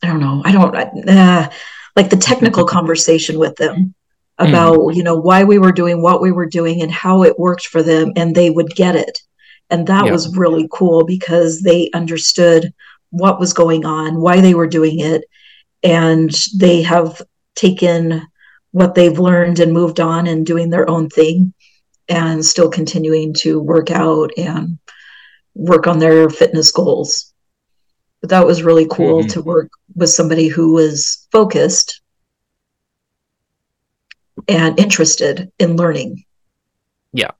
I 0.03 0.09
don't 0.09 0.21
know, 0.21 0.43
I 0.45 0.53
don't 0.53 1.09
uh, 1.09 1.51
like 1.97 2.11
the 2.11 2.17
technical 2.17 2.65
conversation 2.77 3.39
with 3.39 3.57
them 3.57 3.95
about 4.39 4.79
mm. 4.79 4.95
you 4.95 5.03
know 5.03 5.17
why 5.17 5.45
we 5.45 5.59
were 5.59 5.73
doing 5.73 6.03
what 6.03 6.21
we 6.21 6.31
were 6.31 6.47
doing 6.47 6.83
and 6.83 6.93
how 6.93 7.23
it 7.23 7.39
worked 7.39 7.67
for 7.67 7.83
them 7.83 8.13
and 8.17 8.35
they 8.35 8.51
would 8.51 8.71
get 8.75 8.95
it 8.95 9.21
and 9.71 9.87
that 9.87 10.07
yeah. 10.07 10.13
was 10.13 10.37
really 10.37 10.69
cool 10.71 11.05
because 11.05 11.63
they 11.63 11.91
understood 11.95 12.73
what 13.11 13.41
was 13.41 13.53
going 13.53 13.85
on 13.85 14.21
why 14.21 14.41
they 14.41 14.55
were 14.55 14.67
doing 14.67 15.01
it 15.01 15.25
and 15.83 16.31
they 16.59 16.83
have 16.83 17.23
taken 17.55 18.27
what 18.73 18.95
they've 18.95 19.19
learned 19.19 19.59
and 19.59 19.73
moved 19.73 20.01
on 20.01 20.27
and 20.27 20.45
doing 20.45 20.69
their 20.69 20.89
own 20.89 21.09
thing 21.09 21.53
and 22.09 22.45
still 22.45 22.69
continuing 22.69 23.33
to 23.33 23.59
work 23.59 23.91
out 23.91 24.31
and 24.37 24.79
work 25.55 25.87
on 25.87 25.99
their 25.99 26.29
fitness 26.29 26.71
goals 26.71 27.33
but 28.27 28.31
that 28.41 28.47
was 28.47 28.65
really 28.65 28.89
cool 28.91 29.21
mm-hmm. 29.21 29.29
to 29.29 29.41
work 29.41 29.71
with 29.95 30.11
somebody 30.11 30.49
who 30.49 30.73
was 30.73 31.29
focused 31.31 32.01
and 34.49 34.77
interested 34.81 35.53
in 35.61 35.77
learning. 35.77 36.25
Yeah. 37.13 37.31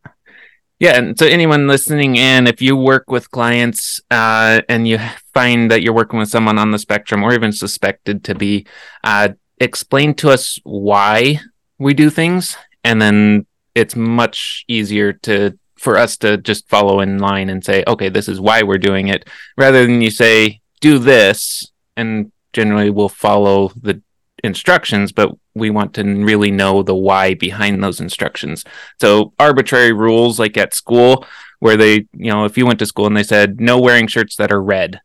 Yeah, 0.79 0.97
and 0.97 1.19
so 1.19 1.27
anyone 1.27 1.67
listening 1.67 2.15
in, 2.15 2.47
if 2.47 2.63
you 2.63 2.77
work 2.77 3.11
with 3.11 3.33
clients 3.33 4.01
uh, 4.13 4.61
and 4.69 4.87
you 4.87 5.01
find 5.35 5.73
that 5.73 5.83
you're 5.83 5.93
working 5.93 6.21
with 6.21 6.29
someone 6.29 6.57
on 6.57 6.71
the 6.71 6.79
spectrum 6.79 7.25
or 7.25 7.35
even 7.35 7.51
suspected 7.51 8.23
to 8.25 8.37
be, 8.37 8.65
uh, 9.03 9.31
explain 9.59 10.15
to 10.15 10.31
us 10.31 10.61
why 10.63 11.41
we 11.79 11.95
do 11.95 12.11
things, 12.11 12.57
and 12.85 13.03
then 13.03 13.47
it's 13.75 13.97
much 13.97 14.65
easier 14.69 15.13
to 15.13 15.59
for 15.77 15.99
us 15.99 16.17
to 16.19 16.37
just 16.39 16.69
follow 16.69 17.01
in 17.01 17.19
line 17.19 17.51
and 17.51 17.65
say, 17.65 17.85
okay, 17.87 18.09
this 18.09 18.29
is 18.29 18.41
why 18.41 18.63
we're 18.63 18.79
doing 18.79 19.09
it, 19.09 19.29
rather 19.57 19.85
than 19.85 20.01
you 20.01 20.11
say, 20.11 20.61
do 20.81 20.99
this, 20.99 21.71
and 21.97 22.33
generally 22.53 22.91
we'll 22.91 23.09
follow 23.09 23.73
the 23.81 24.03
instructions, 24.45 25.13
but 25.13 25.31
we 25.55 25.71
want 25.71 25.95
to 25.95 26.03
really 26.03 26.51
know 26.51 26.83
the 26.83 26.95
why 26.95 27.35
behind 27.35 27.83
those 27.83 28.01
instructions. 28.01 28.65
So 29.01 29.33
arbitrary 29.39 29.93
rules 29.93 30.39
like 30.39 30.57
at 30.57 30.75
school 30.75 31.27
where 31.59 31.77
they, 31.77 32.07
you 32.13 32.31
know, 32.31 32.45
if 32.45 32.59
you 32.59 32.67
went 32.67 32.79
to 32.81 32.87
school 32.87 33.07
and 33.07 33.17
they 33.17 33.23
said 33.23 33.61
no 33.61 33.81
wearing 33.81 34.07
shirts 34.07 34.37
that 34.37 34.53
are 34.53 34.63
red. 34.63 35.01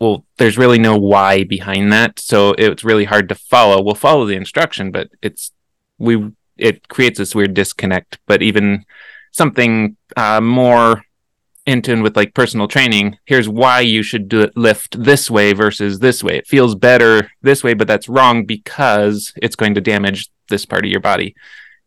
Well, 0.00 0.24
there's 0.36 0.56
really 0.56 0.78
no 0.78 0.96
why 0.96 1.42
behind 1.44 1.92
that, 1.92 2.20
so 2.20 2.54
it's 2.56 2.84
really 2.84 3.04
hard 3.04 3.28
to 3.30 3.34
follow. 3.34 3.82
We'll 3.82 3.96
follow 3.96 4.26
the 4.26 4.36
instruction, 4.36 4.92
but 4.92 5.08
it's 5.22 5.52
we 5.98 6.30
it 6.56 6.86
creates 6.86 7.18
this 7.18 7.34
weird 7.34 7.54
disconnect. 7.54 8.18
But 8.26 8.40
even 8.40 8.84
something 9.32 9.96
uh, 10.16 10.40
more 10.40 11.02
in 11.68 11.82
tune 11.82 12.02
with 12.02 12.16
like 12.16 12.32
personal 12.32 12.66
training 12.66 13.18
here's 13.26 13.46
why 13.46 13.80
you 13.80 14.02
should 14.02 14.26
do 14.26 14.40
it 14.40 14.56
lift 14.56 15.00
this 15.04 15.30
way 15.30 15.52
versus 15.52 15.98
this 15.98 16.24
way. 16.24 16.38
It 16.38 16.46
feels 16.46 16.74
better 16.74 17.30
this 17.42 17.62
way 17.62 17.74
but 17.74 17.86
that's 17.86 18.08
wrong 18.08 18.46
because 18.46 19.34
it's 19.36 19.54
going 19.54 19.74
to 19.74 19.82
damage 19.82 20.30
this 20.48 20.64
part 20.64 20.86
of 20.86 20.90
your 20.90 21.02
body. 21.02 21.34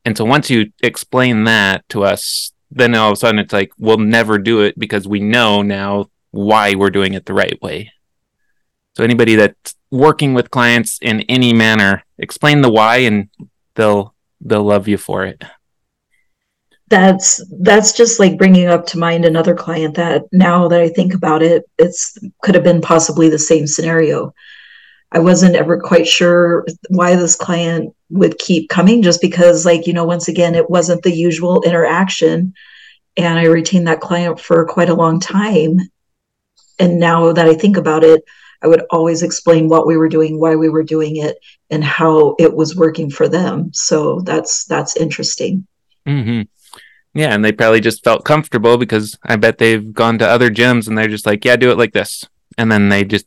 And 0.05 0.15
so 0.15 0.23
once 0.23 0.51
you 0.51 0.71
explain 0.83 1.45
that 1.45 1.83
to 1.89 2.03
us 2.03 2.51
then 2.69 2.93
all 2.93 3.09
of 3.09 3.13
a 3.13 3.15
sudden 3.15 3.39
it's 3.39 3.53
like 3.53 3.71
we'll 3.79 3.97
never 3.97 4.37
do 4.37 4.61
it 4.61 4.77
because 4.77 5.07
we 5.07 5.19
know 5.19 5.63
now 5.63 6.11
why 6.29 6.75
we're 6.75 6.91
doing 6.91 7.15
it 7.15 7.25
the 7.25 7.33
right 7.33 7.59
way. 7.59 7.91
So 8.95 9.03
anybody 9.03 9.33
that's 9.33 9.73
working 9.89 10.35
with 10.35 10.51
clients 10.51 10.99
in 11.01 11.21
any 11.21 11.53
manner 11.53 12.03
explain 12.19 12.61
the 12.61 12.71
why 12.71 12.97
and 12.97 13.29
they'll 13.73 14.13
they'll 14.39 14.63
love 14.63 14.87
you 14.87 14.97
for 14.99 15.25
it 15.25 15.43
that's 16.91 17.41
that's 17.61 17.93
just 17.93 18.19
like 18.19 18.37
bringing 18.37 18.67
up 18.67 18.85
to 18.87 18.99
mind 18.99 19.25
another 19.25 19.55
client 19.55 19.95
that 19.95 20.25
now 20.31 20.67
that 20.67 20.81
I 20.81 20.89
think 20.89 21.13
about 21.13 21.41
it, 21.41 21.63
it's 21.79 22.17
could 22.43 22.53
have 22.53 22.63
been 22.63 22.81
possibly 22.81 23.29
the 23.29 23.39
same 23.39 23.65
scenario. 23.65 24.33
I 25.13 25.19
wasn't 25.19 25.55
ever 25.55 25.79
quite 25.79 26.07
sure 26.07 26.65
why 26.89 27.15
this 27.15 27.35
client 27.35 27.95
would 28.09 28.37
keep 28.37 28.69
coming, 28.69 29.01
just 29.01 29.21
because, 29.21 29.65
like 29.65 29.87
you 29.87 29.93
know, 29.93 30.05
once 30.05 30.27
again, 30.27 30.53
it 30.53 30.69
wasn't 30.69 31.01
the 31.01 31.15
usual 31.15 31.63
interaction, 31.63 32.53
and 33.17 33.39
I 33.39 33.45
retained 33.45 33.87
that 33.87 34.01
client 34.01 34.39
for 34.39 34.67
quite 34.67 34.89
a 34.89 34.95
long 34.95 35.19
time. 35.19 35.79
And 36.77 36.99
now 36.99 37.31
that 37.31 37.47
I 37.47 37.53
think 37.53 37.77
about 37.77 38.03
it, 38.03 38.23
I 38.61 38.67
would 38.67 38.83
always 38.89 39.23
explain 39.23 39.69
what 39.69 39.87
we 39.87 39.97
were 39.97 40.09
doing, 40.09 40.39
why 40.39 40.55
we 40.55 40.69
were 40.69 40.83
doing 40.83 41.17
it, 41.17 41.37
and 41.69 41.83
how 41.83 42.35
it 42.37 42.53
was 42.53 42.75
working 42.75 43.09
for 43.09 43.29
them. 43.29 43.71
So 43.73 44.19
that's 44.21 44.65
that's 44.65 44.97
interesting. 44.97 45.65
Mm-hmm. 46.05 46.41
Yeah, 47.13 47.33
and 47.33 47.43
they 47.43 47.51
probably 47.51 47.81
just 47.81 48.03
felt 48.03 48.23
comfortable 48.23 48.77
because 48.77 49.17
I 49.23 49.35
bet 49.35 49.57
they've 49.57 49.93
gone 49.93 50.17
to 50.19 50.27
other 50.27 50.49
gyms 50.49 50.87
and 50.87 50.97
they're 50.97 51.09
just 51.09 51.25
like, 51.25 51.43
yeah, 51.43 51.57
do 51.57 51.71
it 51.71 51.77
like 51.77 51.93
this. 51.93 52.25
And 52.57 52.71
then 52.71 52.89
they 52.89 53.03
just 53.03 53.25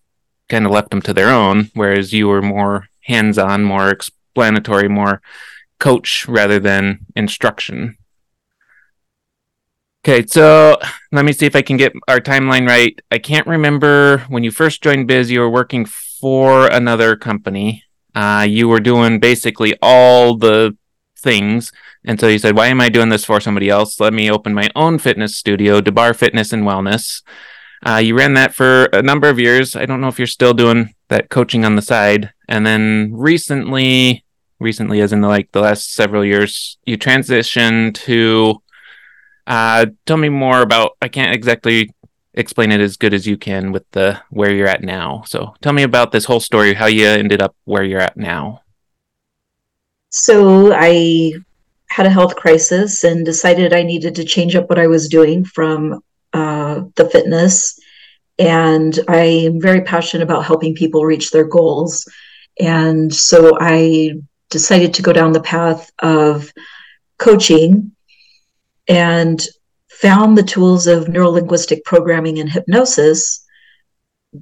kind 0.48 0.64
of 0.64 0.72
left 0.72 0.90
them 0.90 1.02
to 1.02 1.12
their 1.12 1.28
own, 1.28 1.70
whereas 1.74 2.12
you 2.12 2.28
were 2.28 2.42
more 2.42 2.88
hands 3.02 3.38
on, 3.38 3.64
more 3.64 3.90
explanatory, 3.90 4.88
more 4.88 5.20
coach 5.78 6.26
rather 6.28 6.58
than 6.58 7.00
instruction. 7.14 7.96
Okay, 10.02 10.26
so 10.26 10.78
let 11.12 11.24
me 11.24 11.32
see 11.32 11.46
if 11.46 11.56
I 11.56 11.62
can 11.62 11.78
get 11.78 11.92
our 12.08 12.20
timeline 12.20 12.68
right. 12.68 12.98
I 13.10 13.18
can't 13.18 13.46
remember 13.46 14.18
when 14.28 14.44
you 14.44 14.50
first 14.50 14.82
joined 14.82 15.08
Biz, 15.08 15.30
you 15.30 15.40
were 15.40 15.50
working 15.50 15.86
for 15.86 16.66
another 16.66 17.16
company. 17.16 17.84
Uh, 18.14 18.46
you 18.48 18.68
were 18.68 18.80
doing 18.80 19.18
basically 19.18 19.74
all 19.80 20.36
the 20.36 20.76
things 21.24 21.72
and 22.04 22.20
so 22.20 22.28
he 22.28 22.38
said, 22.38 22.56
Why 22.56 22.66
am 22.66 22.80
I 22.80 22.88
doing 22.88 23.08
this 23.08 23.24
for 23.24 23.40
somebody 23.40 23.70
else? 23.70 23.98
Let 23.98 24.12
me 24.12 24.30
open 24.30 24.52
my 24.54 24.68
own 24.76 24.98
fitness 24.98 25.36
studio, 25.36 25.80
DeBar 25.80 26.14
Fitness 26.14 26.52
and 26.52 26.64
Wellness. 26.64 27.22
Uh, 27.86 27.96
you 27.96 28.16
ran 28.16 28.34
that 28.34 28.54
for 28.54 28.84
a 28.92 29.02
number 29.02 29.28
of 29.28 29.38
years. 29.38 29.74
I 29.74 29.86
don't 29.86 30.00
know 30.00 30.08
if 30.08 30.18
you're 30.18 30.26
still 30.26 30.54
doing 30.54 30.94
that 31.08 31.28
coaching 31.30 31.64
on 31.64 31.76
the 31.76 31.82
side. 31.82 32.32
And 32.48 32.66
then 32.66 33.10
recently, 33.12 34.24
recently, 34.58 35.00
as 35.00 35.12
in 35.12 35.20
the, 35.22 35.28
like 35.28 35.52
the 35.52 35.60
last 35.60 35.94
several 35.94 36.24
years, 36.24 36.78
you 36.84 36.96
transitioned 36.98 37.94
to 38.06 38.60
Uh, 39.46 39.84
tell 40.06 40.16
me 40.16 40.30
more 40.30 40.62
about. 40.62 40.96
I 41.02 41.08
can't 41.08 41.34
exactly 41.34 41.92
explain 42.32 42.72
it 42.72 42.80
as 42.80 42.96
good 42.96 43.12
as 43.12 43.26
you 43.26 43.36
can 43.36 43.72
with 43.72 43.84
the 43.92 44.20
where 44.30 44.52
you're 44.52 44.72
at 44.74 44.82
now. 44.82 45.22
So 45.26 45.54
tell 45.60 45.74
me 45.74 45.84
about 45.84 46.12
this 46.12 46.24
whole 46.24 46.40
story, 46.40 46.72
how 46.74 46.88
you 46.88 47.06
ended 47.06 47.42
up 47.42 47.54
where 47.64 47.84
you're 47.84 48.00
at 48.00 48.16
now. 48.16 48.63
So 50.16 50.72
I 50.72 51.32
had 51.88 52.06
a 52.06 52.10
health 52.10 52.36
crisis 52.36 53.02
and 53.02 53.26
decided 53.26 53.72
I 53.72 53.82
needed 53.82 54.14
to 54.14 54.24
change 54.24 54.54
up 54.54 54.68
what 54.68 54.78
I 54.78 54.86
was 54.86 55.08
doing 55.08 55.44
from 55.44 56.04
uh, 56.32 56.82
the 56.94 57.10
fitness. 57.10 57.76
And 58.38 58.96
I 59.08 59.24
am 59.48 59.60
very 59.60 59.80
passionate 59.80 60.22
about 60.22 60.44
helping 60.44 60.76
people 60.76 61.04
reach 61.04 61.32
their 61.32 61.44
goals. 61.44 62.06
And 62.60 63.12
so 63.12 63.58
I 63.60 64.12
decided 64.50 64.94
to 64.94 65.02
go 65.02 65.12
down 65.12 65.32
the 65.32 65.40
path 65.40 65.90
of 65.98 66.52
coaching 67.18 67.90
and 68.86 69.44
found 69.88 70.38
the 70.38 70.44
tools 70.44 70.86
of 70.86 71.06
neurolinguistic 71.06 71.82
programming 71.82 72.38
and 72.38 72.48
hypnosis 72.48 73.43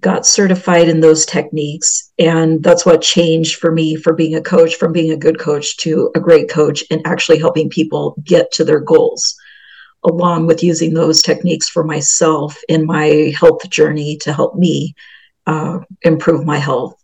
got 0.01 0.27
certified 0.27 0.89
in 0.89 1.01
those 1.01 1.27
techniques. 1.27 2.13
And 2.19 2.63
that's 2.63 2.87
what 2.87 3.03
changed 3.03 3.57
for 3.57 3.73
me 3.73 3.97
for 3.97 4.15
being 4.15 4.35
a 4.35 4.41
coach 4.41 4.77
from 4.77 4.93
being 4.93 5.13
a 5.13 5.17
good 5.17 5.39
coach 5.39 5.77
to 5.79 6.11
a 6.15 6.21
great 6.21 6.49
coach 6.49 6.83
and 6.91 7.03
actually 7.07 7.39
helping 7.39 7.69
people 7.69 8.15
get 8.25 8.51
to 8.53 8.65
their 8.65 8.81
goals 8.81 9.37
along 10.05 10.47
with 10.47 10.63
using 10.63 10.95
those 10.95 11.23
techniques 11.23 11.69
for 11.69 11.85
myself 11.85 12.59
in 12.69 12.85
my 12.85 13.33
health 13.39 13.69
journey 13.71 14.17
to 14.17 14.33
help 14.33 14.57
me 14.57 14.95
uh, 15.47 15.79
improve 16.03 16.45
my 16.45 16.59
health. 16.59 16.97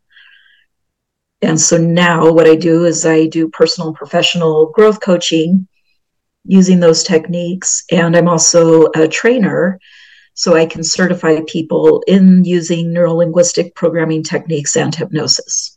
And 1.40 1.60
so 1.60 1.76
now 1.76 2.32
what 2.32 2.48
i 2.48 2.56
do 2.56 2.84
is 2.84 3.06
i 3.06 3.26
do 3.26 3.48
personal 3.48 3.88
and 3.88 3.96
professional 3.96 4.70
growth 4.70 5.00
coaching 5.00 5.68
using 6.44 6.80
those 6.80 7.04
techniques. 7.04 7.84
And 7.92 8.16
i'm 8.16 8.28
also 8.28 8.86
a 8.96 9.06
trainer 9.06 9.78
so 10.38 10.54
I 10.54 10.66
can 10.66 10.84
certify 10.84 11.40
people 11.48 12.04
in 12.06 12.44
using 12.44 12.94
neurolinguistic 12.94 13.74
programming 13.74 14.22
techniques 14.22 14.76
and 14.76 14.94
hypnosis. 14.94 15.76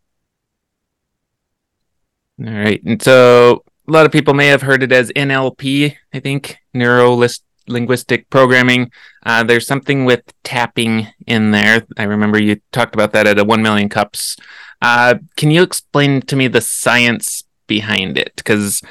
All 2.40 2.54
right. 2.54 2.80
And 2.84 3.02
so 3.02 3.64
a 3.88 3.92
lot 3.92 4.06
of 4.06 4.12
people 4.12 4.36
may 4.36 4.46
have 4.48 4.62
heard 4.62 4.84
it 4.84 4.92
as 4.92 5.12
NLP, 5.14 5.96
I 6.14 6.20
think, 6.20 6.58
neuro 6.76 7.28
linguistic 7.68 8.30
programming. 8.30 8.92
Uh, 9.26 9.44
there's 9.44 9.66
something 9.66 10.06
with 10.06 10.22
tapping 10.44 11.08
in 11.26 11.50
there. 11.50 11.84
I 11.98 12.04
remember 12.04 12.40
you 12.40 12.62
talked 12.72 12.94
about 12.94 13.14
that 13.14 13.26
at 13.26 13.40
a 13.40 13.44
1 13.44 13.64
million 13.64 13.90
cups. 13.90 14.38
Uh, 14.80 15.16
can 15.38 15.50
you 15.50 15.64
explain 15.64 16.22
to 16.22 16.36
me 16.36 16.48
the 16.48 16.62
science 16.62 17.46
behind 17.66 18.16
it? 18.16 18.34
Because 18.36 18.84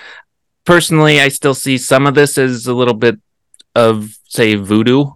personally, 0.64 1.20
I 1.20 1.28
still 1.28 1.54
see 1.54 1.78
some 1.78 2.08
of 2.08 2.16
this 2.16 2.38
as 2.38 2.66
a 2.66 2.74
little 2.74 2.94
bit 2.94 3.20
of, 3.76 4.18
say, 4.26 4.56
voodoo 4.56 5.12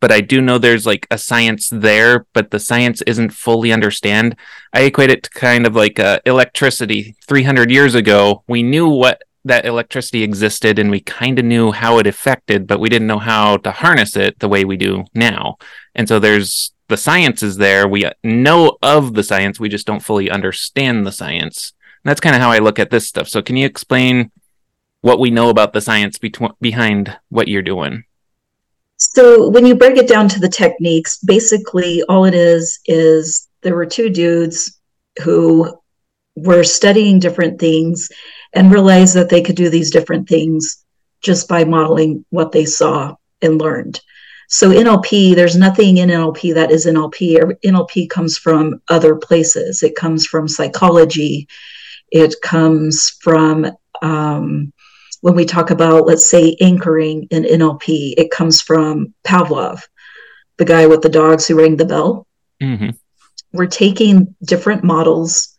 but 0.00 0.12
I 0.12 0.20
do 0.20 0.40
know 0.40 0.58
there's 0.58 0.86
like 0.86 1.06
a 1.10 1.18
science 1.18 1.68
there, 1.70 2.26
but 2.32 2.50
the 2.50 2.60
science 2.60 3.02
isn't 3.02 3.30
fully 3.30 3.72
understand. 3.72 4.36
I 4.72 4.82
equate 4.82 5.10
it 5.10 5.24
to 5.24 5.30
kind 5.30 5.66
of 5.66 5.74
like 5.74 5.98
uh, 5.98 6.20
electricity. 6.24 7.16
300 7.26 7.70
years 7.70 7.94
ago, 7.94 8.44
we 8.46 8.62
knew 8.62 8.88
what 8.88 9.22
that 9.44 9.66
electricity 9.66 10.22
existed 10.22 10.78
and 10.78 10.90
we 10.90 11.00
kind 11.00 11.38
of 11.38 11.44
knew 11.44 11.72
how 11.72 11.98
it 11.98 12.06
affected, 12.06 12.66
but 12.66 12.80
we 12.80 12.88
didn't 12.88 13.08
know 13.08 13.18
how 13.18 13.56
to 13.58 13.70
harness 13.70 14.16
it 14.16 14.38
the 14.38 14.48
way 14.48 14.64
we 14.64 14.76
do 14.76 15.04
now. 15.14 15.56
And 15.94 16.08
so 16.08 16.18
there's 16.18 16.72
the 16.88 16.96
science 16.96 17.42
is 17.42 17.56
there. 17.56 17.86
We 17.86 18.08
know 18.24 18.78
of 18.82 19.14
the 19.14 19.22
science, 19.22 19.60
we 19.60 19.68
just 19.68 19.86
don't 19.86 20.02
fully 20.02 20.30
understand 20.30 21.06
the 21.06 21.12
science. 21.12 21.72
And 22.04 22.10
that's 22.10 22.20
kind 22.20 22.34
of 22.34 22.42
how 22.42 22.50
I 22.50 22.58
look 22.58 22.78
at 22.78 22.90
this 22.90 23.06
stuff. 23.06 23.28
So 23.28 23.42
can 23.42 23.56
you 23.56 23.66
explain 23.66 24.30
what 25.00 25.20
we 25.20 25.30
know 25.30 25.50
about 25.50 25.72
the 25.72 25.80
science 25.80 26.18
be- 26.18 26.32
behind 26.60 27.16
what 27.28 27.48
you're 27.48 27.62
doing? 27.62 28.04
So 28.98 29.48
when 29.48 29.64
you 29.64 29.76
break 29.76 29.96
it 29.96 30.08
down 30.08 30.28
to 30.28 30.40
the 30.40 30.48
techniques, 30.48 31.18
basically 31.18 32.02
all 32.08 32.24
it 32.24 32.34
is 32.34 32.80
is 32.86 33.48
there 33.62 33.74
were 33.74 33.86
two 33.86 34.10
dudes 34.10 34.78
who 35.22 35.72
were 36.36 36.64
studying 36.64 37.18
different 37.18 37.58
things 37.60 38.08
and 38.52 38.72
realized 38.72 39.14
that 39.14 39.28
they 39.28 39.42
could 39.42 39.56
do 39.56 39.70
these 39.70 39.90
different 39.90 40.28
things 40.28 40.84
just 41.20 41.48
by 41.48 41.64
modeling 41.64 42.24
what 42.30 42.52
they 42.52 42.64
saw 42.64 43.14
and 43.40 43.60
learned. 43.60 44.00
So 44.48 44.70
NLP, 44.70 45.34
there's 45.34 45.56
nothing 45.56 45.98
in 45.98 46.08
NLP 46.08 46.54
that 46.54 46.70
is 46.70 46.86
NLP. 46.86 47.58
NLP 47.64 48.08
comes 48.08 48.38
from 48.38 48.80
other 48.88 49.14
places. 49.14 49.82
It 49.82 49.94
comes 49.94 50.26
from 50.26 50.48
psychology. 50.48 51.46
It 52.10 52.34
comes 52.42 53.16
from 53.20 53.70
um, 54.00 54.72
when 55.20 55.34
we 55.34 55.44
talk 55.44 55.70
about, 55.70 56.06
let's 56.06 56.28
say, 56.28 56.56
anchoring 56.60 57.26
in 57.30 57.44
NLP, 57.44 58.14
it 58.16 58.30
comes 58.30 58.60
from 58.60 59.14
Pavlov, 59.24 59.82
the 60.56 60.64
guy 60.64 60.86
with 60.86 61.02
the 61.02 61.08
dogs 61.08 61.46
who 61.46 61.58
rang 61.58 61.76
the 61.76 61.84
bell. 61.84 62.26
Mm-hmm. 62.62 62.90
We're 63.52 63.66
taking 63.66 64.34
different 64.44 64.84
models 64.84 65.56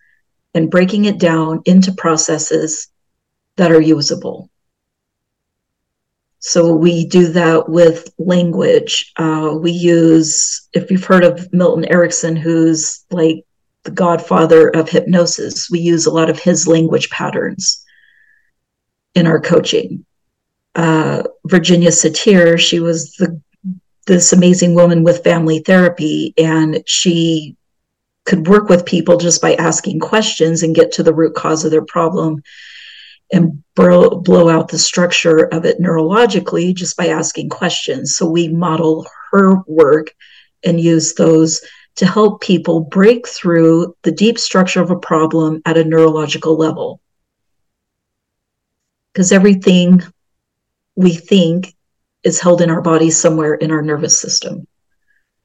and 0.53 0.71
breaking 0.71 1.05
it 1.05 1.19
down 1.19 1.61
into 1.65 1.91
processes 1.91 2.87
that 3.57 3.71
are 3.71 3.81
usable. 3.81 4.49
So 6.39 6.73
we 6.73 7.05
do 7.05 7.27
that 7.33 7.67
with 7.67 8.09
language. 8.17 9.11
Uh, 9.17 9.57
we 9.61 9.71
use, 9.71 10.69
if 10.73 10.89
you've 10.89 11.03
heard 11.03 11.25
of 11.25 11.51
Milton 11.51 11.85
Erickson, 11.85 12.35
who's 12.37 13.05
like 13.11 13.43
the 13.83 13.91
godfather 13.91 14.69
of 14.69 14.89
hypnosis, 14.89 15.69
we 15.69 15.79
use 15.79 16.05
a 16.05 16.11
lot 16.11 16.29
of 16.29 16.39
his 16.39 16.65
language 16.65 17.09
patterns 17.09 17.85
in 19.15 19.27
our 19.27 19.39
coaching. 19.39 20.05
Uh, 20.75 21.23
Virginia 21.45 21.89
Satir, 21.89 22.59
she 22.59 22.79
was 22.79 23.13
the 23.13 23.41
this 24.09 24.33
amazing 24.33 24.73
woman 24.73 25.03
with 25.03 25.23
family 25.23 25.59
therapy, 25.59 26.33
and 26.37 26.81
she 26.87 27.55
could 28.25 28.47
work 28.47 28.67
with 28.67 28.85
people 28.85 29.17
just 29.17 29.41
by 29.41 29.53
asking 29.55 29.99
questions 29.99 30.63
and 30.63 30.75
get 30.75 30.91
to 30.91 31.03
the 31.03 31.13
root 31.13 31.35
cause 31.35 31.63
of 31.63 31.71
their 31.71 31.85
problem 31.85 32.41
and 33.31 33.63
blow, 33.75 34.09
blow 34.09 34.49
out 34.49 34.67
the 34.67 34.79
structure 34.79 35.45
of 35.53 35.63
it 35.63 35.79
neurologically 35.79 36.73
just 36.73 36.97
by 36.97 37.07
asking 37.07 37.49
questions. 37.49 38.15
So 38.15 38.27
we 38.27 38.47
model 38.47 39.07
her 39.31 39.61
work 39.67 40.07
and 40.65 40.81
use 40.81 41.13
those 41.13 41.61
to 41.97 42.05
help 42.05 42.41
people 42.41 42.81
break 42.81 43.27
through 43.27 43.95
the 44.03 44.11
deep 44.11 44.39
structure 44.39 44.81
of 44.81 44.89
a 44.89 44.99
problem 44.99 45.61
at 45.65 45.77
a 45.77 45.83
neurological 45.83 46.57
level 46.57 46.99
because 49.13 49.31
everything 49.31 50.01
we 50.95 51.13
think 51.13 51.73
is 52.23 52.39
held 52.39 52.61
in 52.61 52.69
our 52.69 52.81
body 52.81 53.09
somewhere 53.09 53.55
in 53.55 53.71
our 53.71 53.81
nervous 53.81 54.19
system. 54.19 54.67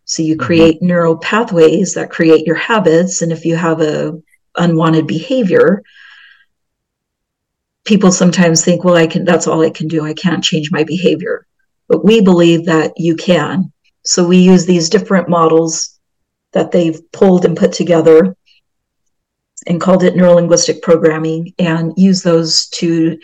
So 0.05 0.23
you 0.23 0.35
mm-hmm. 0.35 0.47
create 0.47 0.77
mm-hmm. 0.77 0.87
neural 0.87 1.17
pathways 1.17 1.95
that 1.95 2.11
create 2.11 2.47
your 2.47 2.57
habits, 2.57 3.23
and 3.23 3.33
if 3.33 3.45
you 3.45 3.57
have 3.57 3.81
a 3.81 4.21
unwanted 4.57 5.07
behavior, 5.07 5.83
people 7.85 8.13
sometimes 8.13 8.65
think, 8.65 8.85
"Well, 8.85 8.97
I 8.97 9.07
can. 9.07 9.25
That's 9.25 9.47
all 9.47 9.63
I 9.63 9.71
can 9.71 9.89
do. 9.89 10.05
I 10.05 10.15
can't 10.15 10.45
change 10.45 10.71
my 10.71 10.85
behavior." 10.85 11.47
But 11.89 12.05
we 12.05 12.21
believe 12.21 12.67
that 12.67 12.93
you 12.97 13.15
can. 13.17 13.73
So 14.05 14.27
we 14.27 14.39
use 14.39 14.67
these 14.67 14.89
different 14.89 15.29
models 15.29 15.99
that 16.53 16.71
they've 16.71 17.01
pulled 17.13 17.45
and 17.45 17.57
put 17.57 17.73
together 17.73 18.37
and 19.67 19.81
called 19.81 20.03
it 20.03 20.15
neurolinguistic 20.15 20.83
programming 20.83 21.53
and 21.59 21.93
use 21.97 22.23
those 22.23 22.67
to 22.69 23.19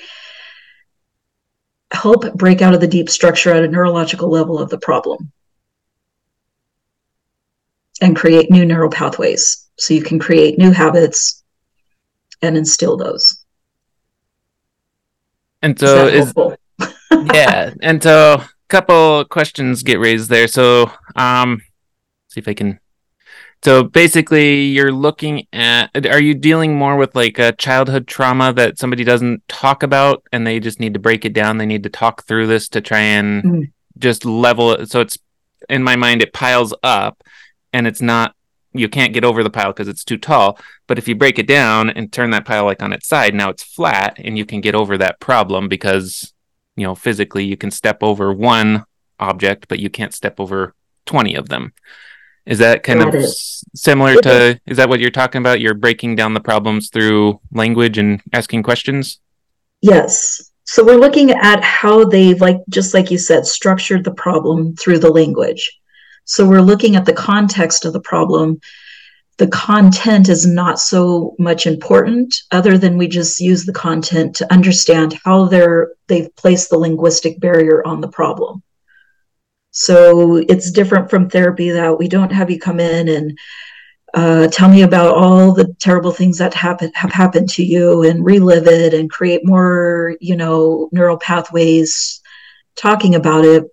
help 1.93 2.33
break 2.35 2.63
out 2.63 2.75
of 2.75 2.81
the 2.81 2.87
deep 2.87 3.11
structure 3.11 3.53
at 3.53 3.65
a 3.65 3.69
neurological 3.69 4.31
level 4.31 4.59
of 4.59 4.71
the 4.71 4.79
problem 4.79 5.33
and 8.01 8.17
create 8.17 8.51
new 8.51 8.65
neural 8.65 8.91
pathways. 8.91 9.69
So 9.79 9.95
you 9.95 10.03
can 10.03 10.19
create 10.19 10.59
new 10.59 10.71
habits 10.71 11.43
and 12.43 12.57
instill 12.57 12.97
those. 12.97 13.45
And 15.63 15.79
so 15.79 16.07
is, 16.07 16.29
is 16.29 16.89
yeah, 17.35 17.75
and 17.83 18.03
so 18.03 18.35
a 18.41 18.49
couple 18.69 19.25
questions 19.27 19.83
get 19.83 20.01
raised 20.01 20.31
there. 20.31 20.49
So 20.49 20.91
um 21.17 21.61
see 22.29 22.41
if 22.41 22.49
I 22.49 22.55
can 22.55 22.81
so 23.63 23.85
basically, 23.85 24.63
you're 24.65 24.93
looking 24.93 25.47
at 25.53 26.07
are 26.07 26.21
you 26.21 26.35
dealing 26.35 26.77
more 26.77 26.97
with 26.97 27.15
like 27.15 27.39
a 27.39 27.53
childhood 27.53 28.07
trauma 28.07 28.55
that 28.55 28.79
somebody 28.79 29.05
doesn't 29.05 29.47
talk 29.49 29.83
about 29.83 30.23
and 30.33 30.47
they 30.47 30.61
just 30.61 30.81
need 30.81 30.95
to 30.95 31.01
break 31.01 31.27
it 31.27 31.35
down? 31.35 31.59
They 31.59 31.67
need 31.67 31.83
to 31.83 31.91
talk 31.91 32.25
through 32.25 32.47
this 32.47 32.69
to 32.71 32.81
try 32.81 33.01
and 33.01 33.43
mm. 33.43 33.73
just 33.99 34.25
level 34.25 34.73
it. 34.73 34.91
So 34.91 35.01
it's 35.01 35.19
in 35.69 35.83
my 35.83 35.95
mind, 35.95 36.23
it 36.23 36.33
piles 36.33 36.73
up 36.83 37.23
and 37.75 37.87
it's 37.87 38.01
not, 38.01 38.35
you 38.73 38.89
can't 38.89 39.13
get 39.13 39.25
over 39.25 39.43
the 39.43 39.51
pile 39.51 39.73
because 39.73 39.89
it's 39.89 40.05
too 40.05 40.17
tall. 40.17 40.59
But 40.87 40.97
if 40.97 41.07
you 41.07 41.15
break 41.15 41.39
it 41.39 41.47
down 41.47 41.91
and 41.91 42.11
turn 42.11 42.31
that 42.31 42.47
pile 42.47 42.65
like 42.65 42.83
on 42.83 42.95
its 42.95 43.07
side, 43.09 43.35
now 43.35 43.51
it's 43.51 43.63
flat 43.63 44.19
and 44.19 44.39
you 44.39 44.47
can 44.47 44.63
get 44.63 44.75
over 44.75 44.97
that 44.97 45.21
problem 45.21 45.69
because, 45.69 46.33
you 46.77 46.87
know, 46.87 46.95
physically 46.95 47.45
you 47.45 47.59
can 47.59 47.71
step 47.71 48.03
over 48.03 48.33
one 48.33 48.87
object, 49.19 49.69
but 49.69 49.81
you 49.81 49.91
can't 49.91 50.15
step 50.15 50.41
over 50.41 50.75
20 51.05 51.35
of 51.35 51.51
them. 51.51 51.75
Is 52.51 52.59
that 52.59 52.83
kind 52.83 53.01
of 53.01 53.15
similar 53.75 54.17
to? 54.23 54.61
Is 54.67 54.77
that 54.77 54.89
what 54.89 54.99
you're 54.99 55.11
talking 55.11 55.41
about? 55.41 55.61
You're 55.61 55.73
breaking 55.75 56.17
down 56.17 56.35
the 56.35 56.41
problems 56.41 56.91
through 56.91 57.41
language 57.53 57.97
and 57.97 58.21
asking 58.33 58.65
questions. 58.65 59.21
Yes. 59.81 60.51
So 60.65 60.85
we're 60.85 60.99
looking 60.99 61.31
at 61.31 61.65
how 61.65 62.05
they've, 62.05 62.41
like, 62.41 62.59
just 62.69 62.93
like 62.93 63.11
you 63.11 63.19
said, 63.19 63.47
structured 63.47 64.05
the 64.05 64.15
problem 64.15 64.75
through 64.77 64.99
the 64.99 65.11
language. 65.11 65.81
So 66.25 66.47
we're 66.47 66.61
looking 66.61 66.97
at 66.97 67.07
the 67.07 67.13
context 67.13 67.85
of 67.85 67.93
the 67.93 68.01
problem. 68.01 68.61
The 69.39 69.49
content 69.49 70.29
is 70.29 70.47
not 70.47 70.79
so 70.79 71.35
much 71.39 71.67
important, 71.67 72.35
other 72.51 72.77
than 72.77 72.99
we 72.99 73.09
just 73.09 73.41
use 73.41 73.65
the 73.65 73.73
content 73.73 74.37
to 74.37 74.53
understand 74.53 75.19
how 75.25 75.47
they're 75.47 75.93
they've 76.09 76.35
placed 76.37 76.71
the 76.71 76.79
linguistic 76.79 77.41
barrier 77.41 77.87
on 77.87 78.01
the 78.01 78.09
problem. 78.09 78.63
So 79.73 80.37
it's 80.37 80.71
different 80.71 81.11
from 81.11 81.29
therapy 81.29 81.71
that 81.71 81.99
we 81.99 82.09
don't 82.09 82.33
have 82.33 82.51
you 82.51 82.59
come 82.59 82.81
in 82.81 83.09
and 83.09 83.39
uh, 84.13 84.49
tell 84.49 84.69
me 84.69 84.83
about 84.83 85.15
all 85.15 85.53
the 85.53 85.73
terrible 85.79 86.11
things 86.11 86.39
that 86.39 86.53
happen 86.53 86.91
have 86.95 87.13
happened 87.13 87.49
to 87.51 87.63
you 87.63 88.03
and 88.03 88.25
relive 88.25 88.67
it 88.67 88.93
and 88.93 89.09
create 89.09 89.47
more 89.47 90.17
you 90.21 90.35
know 90.35 90.89
neural 90.91 91.17
pathways 91.17 92.21
talking 92.75 93.15
about 93.15 93.45
it. 93.45 93.65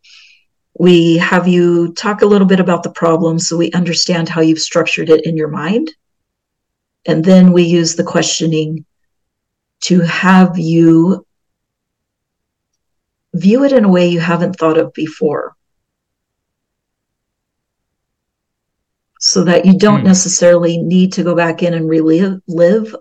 We 0.78 1.18
have 1.18 1.48
you 1.48 1.94
talk 1.94 2.22
a 2.22 2.28
little 2.28 2.46
bit 2.46 2.60
about 2.60 2.84
the 2.84 2.92
problem 2.92 3.40
so 3.40 3.58
we 3.58 3.72
understand 3.72 4.30
how 4.30 4.42
you've 4.42 4.60
structured 4.60 5.10
it 5.10 5.26
in 5.26 5.36
your 5.36 5.48
mind. 5.48 5.92
And 7.08 7.26
then 7.26 7.52
we 7.52 7.64
use 7.64 7.96
the 7.96 8.04
questioning 8.04 8.86
to 9.82 10.02
have 10.02 10.60
you 10.60 11.26
view 13.34 13.64
it 13.64 13.72
in 13.72 13.86
a 13.86 13.90
way 13.90 14.08
you 14.08 14.20
haven't 14.20 14.58
thought 14.58 14.78
of 14.78 14.94
before 14.94 15.57
so 19.20 19.44
that 19.44 19.66
you 19.66 19.78
don't 19.78 20.02
mm. 20.02 20.06
necessarily 20.06 20.78
need 20.78 21.14
to 21.14 21.24
go 21.24 21.36
back 21.36 21.64
in 21.64 21.74
and 21.74 21.90
relive 21.90 22.42
live 22.48 22.96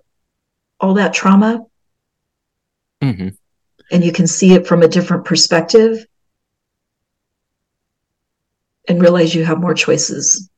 all 0.80 0.94
that 0.94 1.14
trauma. 1.14 1.64
Mm-hmm. 3.02 3.28
And 3.90 4.04
you 4.04 4.12
can 4.12 4.26
see 4.26 4.52
it 4.54 4.66
from 4.66 4.82
a 4.82 4.88
different 4.88 5.24
perspective 5.24 6.06
and 8.88 9.00
realize 9.00 9.34
you 9.34 9.44
have 9.44 9.60
more 9.60 9.74
choices. 9.74 10.50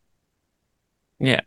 Yeah. 1.19 1.41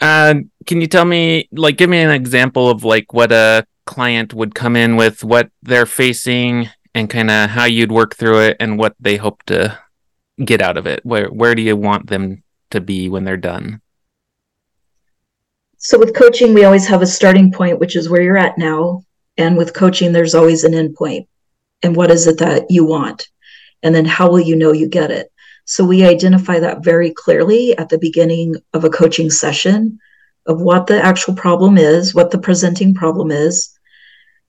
Uh, 0.00 0.34
can 0.66 0.80
you 0.80 0.86
tell 0.86 1.04
me, 1.04 1.48
like, 1.52 1.76
give 1.76 1.90
me 1.90 1.98
an 1.98 2.10
example 2.10 2.70
of 2.70 2.84
like 2.84 3.12
what 3.12 3.32
a 3.32 3.66
client 3.86 4.32
would 4.34 4.54
come 4.54 4.76
in 4.76 4.96
with, 4.96 5.24
what 5.24 5.50
they're 5.62 5.86
facing, 5.86 6.68
and 6.94 7.08
kind 7.08 7.30
of 7.30 7.50
how 7.50 7.64
you'd 7.64 7.92
work 7.92 8.14
through 8.14 8.40
it, 8.40 8.56
and 8.60 8.78
what 8.78 8.94
they 9.00 9.16
hope 9.16 9.42
to 9.44 9.78
get 10.44 10.62
out 10.62 10.76
of 10.76 10.86
it? 10.86 11.04
Where 11.04 11.28
where 11.28 11.54
do 11.54 11.62
you 11.62 11.76
want 11.76 12.08
them 12.08 12.42
to 12.70 12.80
be 12.80 13.08
when 13.08 13.24
they're 13.24 13.36
done? 13.36 13.80
So 15.78 15.98
with 15.98 16.14
coaching, 16.14 16.52
we 16.52 16.64
always 16.64 16.86
have 16.88 17.02
a 17.02 17.06
starting 17.06 17.52
point, 17.52 17.78
which 17.78 17.96
is 17.96 18.08
where 18.08 18.20
you're 18.20 18.36
at 18.36 18.58
now. 18.58 19.02
And 19.38 19.56
with 19.56 19.74
coaching, 19.74 20.12
there's 20.12 20.34
always 20.34 20.64
an 20.64 20.74
end 20.74 20.94
point. 20.94 21.28
And 21.82 21.96
what 21.96 22.10
is 22.10 22.26
it 22.26 22.38
that 22.38 22.70
you 22.70 22.84
want? 22.84 23.28
And 23.82 23.94
then 23.94 24.04
how 24.04 24.30
will 24.30 24.40
you 24.40 24.56
know 24.56 24.72
you 24.72 24.88
get 24.88 25.10
it? 25.10 25.32
So 25.64 25.84
we 25.84 26.04
identify 26.04 26.58
that 26.58 26.84
very 26.84 27.12
clearly 27.12 27.76
at 27.78 27.88
the 27.88 27.98
beginning 27.98 28.56
of 28.74 28.84
a 28.84 28.90
coaching 28.90 29.30
session 29.30 29.98
of 30.46 30.60
what 30.60 30.86
the 30.86 31.00
actual 31.02 31.34
problem 31.34 31.78
is, 31.78 32.14
what 32.14 32.30
the 32.30 32.38
presenting 32.38 32.92
problem 32.92 33.30
is, 33.30 33.78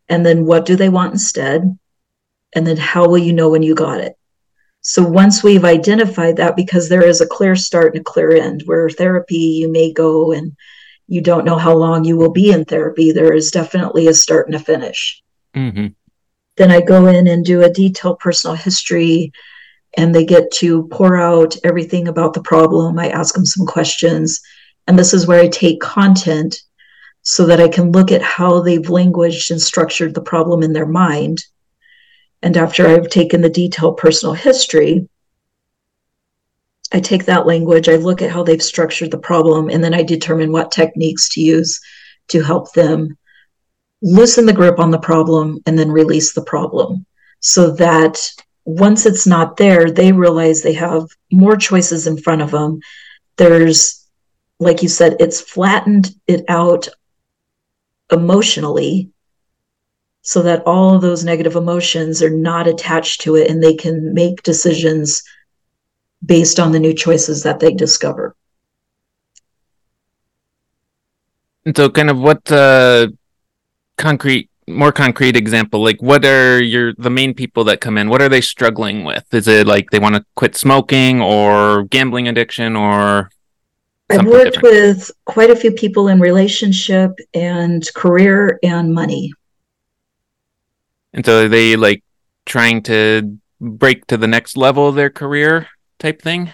and 0.10 0.26
then 0.26 0.46
what 0.46 0.66
do 0.66 0.76
they 0.76 0.90
want 0.90 1.14
instead? 1.14 1.78
And 2.54 2.68
then 2.68 2.76
how 2.76 3.08
will 3.08 3.18
you 3.18 3.34
know 3.34 3.50
when 3.50 3.64
you 3.64 3.76
got 3.76 4.02
it? 4.02 4.18
So 4.82 5.04
once 5.04 5.44
we've 5.44 5.64
identified 5.64 6.38
that, 6.38 6.56
because 6.56 6.90
there 6.90 7.06
is 7.06 7.22
a 7.22 7.28
clear 7.28 7.56
start 7.56 7.94
and 7.94 8.02
a 8.02 8.04
clear 8.04 8.32
end, 8.32 8.64
where 8.66 8.90
therapy 8.90 9.38
you 9.38 9.72
may 9.72 9.94
go 9.94 10.32
and 10.32 10.56
you 11.08 11.22
don't 11.22 11.46
know 11.46 11.58
how 11.58 11.76
long 11.76 12.04
you 12.04 12.18
will 12.18 12.32
be 12.32 12.52
in 12.52 12.66
therapy, 12.66 13.12
there 13.12 13.34
is 13.34 13.52
definitely 13.52 14.08
a 14.08 14.14
start 14.14 14.48
and 14.48 14.56
a 14.56 14.60
finish. 14.60 15.22
Mm-hmm. 15.56 15.88
Then 16.58 16.72
I 16.72 16.82
go 16.82 17.08
in 17.08 17.28
and 17.28 17.46
do 17.46 17.62
a 17.62 17.70
detailed 17.70 18.20
personal 18.20 18.56
history, 18.56 19.32
and 19.98 20.16
they 20.16 20.26
get 20.26 20.52
to 20.54 20.88
pour 20.88 21.18
out 21.18 21.56
everything 21.64 22.08
about 22.08 22.34
the 22.34 22.42
problem. 22.42 22.98
I 22.98 23.10
ask 23.10 23.36
them 23.36 23.46
some 23.46 23.68
questions, 23.68 24.42
and 24.88 24.98
this 24.98 25.14
is 25.14 25.28
where 25.28 25.42
I 25.42 25.48
take 25.48 25.80
content 25.80 26.60
so 27.22 27.46
that 27.46 27.62
I 27.62 27.68
can 27.68 27.92
look 27.92 28.12
at 28.12 28.22
how 28.22 28.62
they've 28.62 28.90
languaged 28.90 29.52
and 29.52 29.62
structured 29.62 30.16
the 30.16 30.22
problem 30.22 30.64
in 30.64 30.74
their 30.74 30.88
mind 30.88 31.44
and 32.42 32.58
after 32.58 32.88
I've 32.88 33.10
taken 33.10 33.42
the 33.42 33.50
detailed 33.50 33.98
personal 33.98 34.34
history, 34.34 35.08
I 36.92 37.00
take 37.00 37.26
that 37.26 37.46
language, 37.46 37.88
I 37.88 37.96
look 37.96 38.22
at 38.22 38.32
how 38.32 38.44
they've 38.44 38.62
structured 38.62 39.12
the 39.12 39.18
problem, 39.18 39.70
and 39.70 39.84
then 39.84 39.94
I 39.94 40.04
determine 40.04 40.52
what 40.52 40.72
techniques 40.72 41.30
to 41.30 41.42
use 41.42 41.80
to 42.30 42.42
help 42.42 42.74
them 42.74 43.18
loosen 44.02 44.46
the 44.46 44.54
grip 44.54 44.80
on 44.80 44.92
the 44.92 45.00
problem 45.00 45.60
and 45.66 45.78
then 45.78 45.92
release 45.92 46.34
the 46.34 46.44
problem 46.44 47.06
so 47.40 47.72
that 47.72 48.20
once 48.66 49.06
it's 49.06 49.28
not 49.28 49.58
there, 49.58 49.90
they 49.90 50.12
realize 50.12 50.62
they 50.62 50.74
have 50.74 51.06
more 51.32 51.56
choices 51.56 52.08
in 52.08 52.18
front 52.18 52.42
of 52.42 52.52
them. 52.52 52.80
There's, 53.38 54.08
like 54.60 54.84
you 54.84 54.90
said, 54.90 55.18
it's 55.20 55.42
flattened 55.42 56.16
it 56.28 56.46
out 56.48 56.88
emotionally 58.12 59.11
so 60.22 60.42
that 60.44 60.64
all 60.66 60.96
of 60.96 61.02
those 61.02 61.26
negative 61.26 61.56
emotions 61.56 62.22
are 62.22 62.30
not 62.30 62.68
attached 62.68 63.22
to 63.22 63.36
it 63.36 63.50
and 63.50 63.62
they 63.62 63.74
can 63.74 64.14
make 64.14 64.44
decisions 64.44 65.24
based 66.24 66.60
on 66.60 66.72
the 66.72 66.80
new 66.80 66.94
choices 66.94 67.44
that 67.44 67.60
they 67.60 67.74
discover. 67.74 68.36
And 71.66 71.76
so, 71.76 71.90
kind 71.90 72.10
of 72.10 72.20
what 72.20 72.52
uh, 72.52 73.08
concrete, 73.98 74.50
more 74.68 74.92
concrete 74.92 75.36
example, 75.36 75.84
like 75.84 76.02
what 76.02 76.26
are 76.26 76.62
your 76.62 76.94
the 76.98 77.10
main 77.10 77.34
people 77.34 77.64
that 77.66 77.82
come 77.82 77.98
in? 77.98 78.10
What 78.10 78.22
are 78.22 78.30
they 78.30 78.42
struggling 78.42 79.04
with? 79.04 79.32
Is 79.34 79.48
it 79.48 79.68
like 79.68 79.90
they 79.92 80.00
want 80.00 80.16
to 80.16 80.26
quit 80.36 80.56
smoking 80.56 81.22
or 81.22 81.84
gambling 81.86 82.28
addiction 82.28 82.76
or? 82.76 83.30
I've 84.10 84.26
worked 84.26 84.56
different? 84.56 84.64
with 84.64 85.12
quite 85.26 85.52
a 85.52 85.56
few 85.56 85.72
people 85.72 86.10
in 86.10 86.20
relationship 86.20 87.12
and 87.34 87.88
career 87.96 88.60
and 88.62 88.94
money. 88.94 89.32
And 91.14 91.26
so 91.26 91.46
are 91.46 91.48
they 91.48 91.76
like 91.76 92.04
trying 92.46 92.84
to 92.84 93.38
break 93.60 94.08
to 94.08 94.18
the 94.18 94.28
next 94.28 94.58
level 94.58 94.88
of 94.88 94.96
their 94.96 95.10
career 95.10 95.68
type 96.00 96.22
thing? 96.22 96.52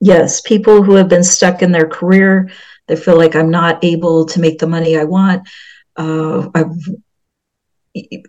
Yes, 0.00 0.40
people 0.40 0.82
who 0.82 0.94
have 0.94 1.08
been 1.08 1.24
stuck 1.24 1.62
in 1.62 1.72
their 1.72 1.88
career, 1.88 2.50
they 2.88 2.96
feel 2.96 3.16
like 3.16 3.36
I'm 3.36 3.50
not 3.50 3.84
able 3.84 4.26
to 4.26 4.40
make 4.40 4.58
the 4.58 4.66
money 4.66 4.96
I 4.96 5.04
want. 5.04 5.48
Uh, 5.96 6.48
I've, 6.54 6.76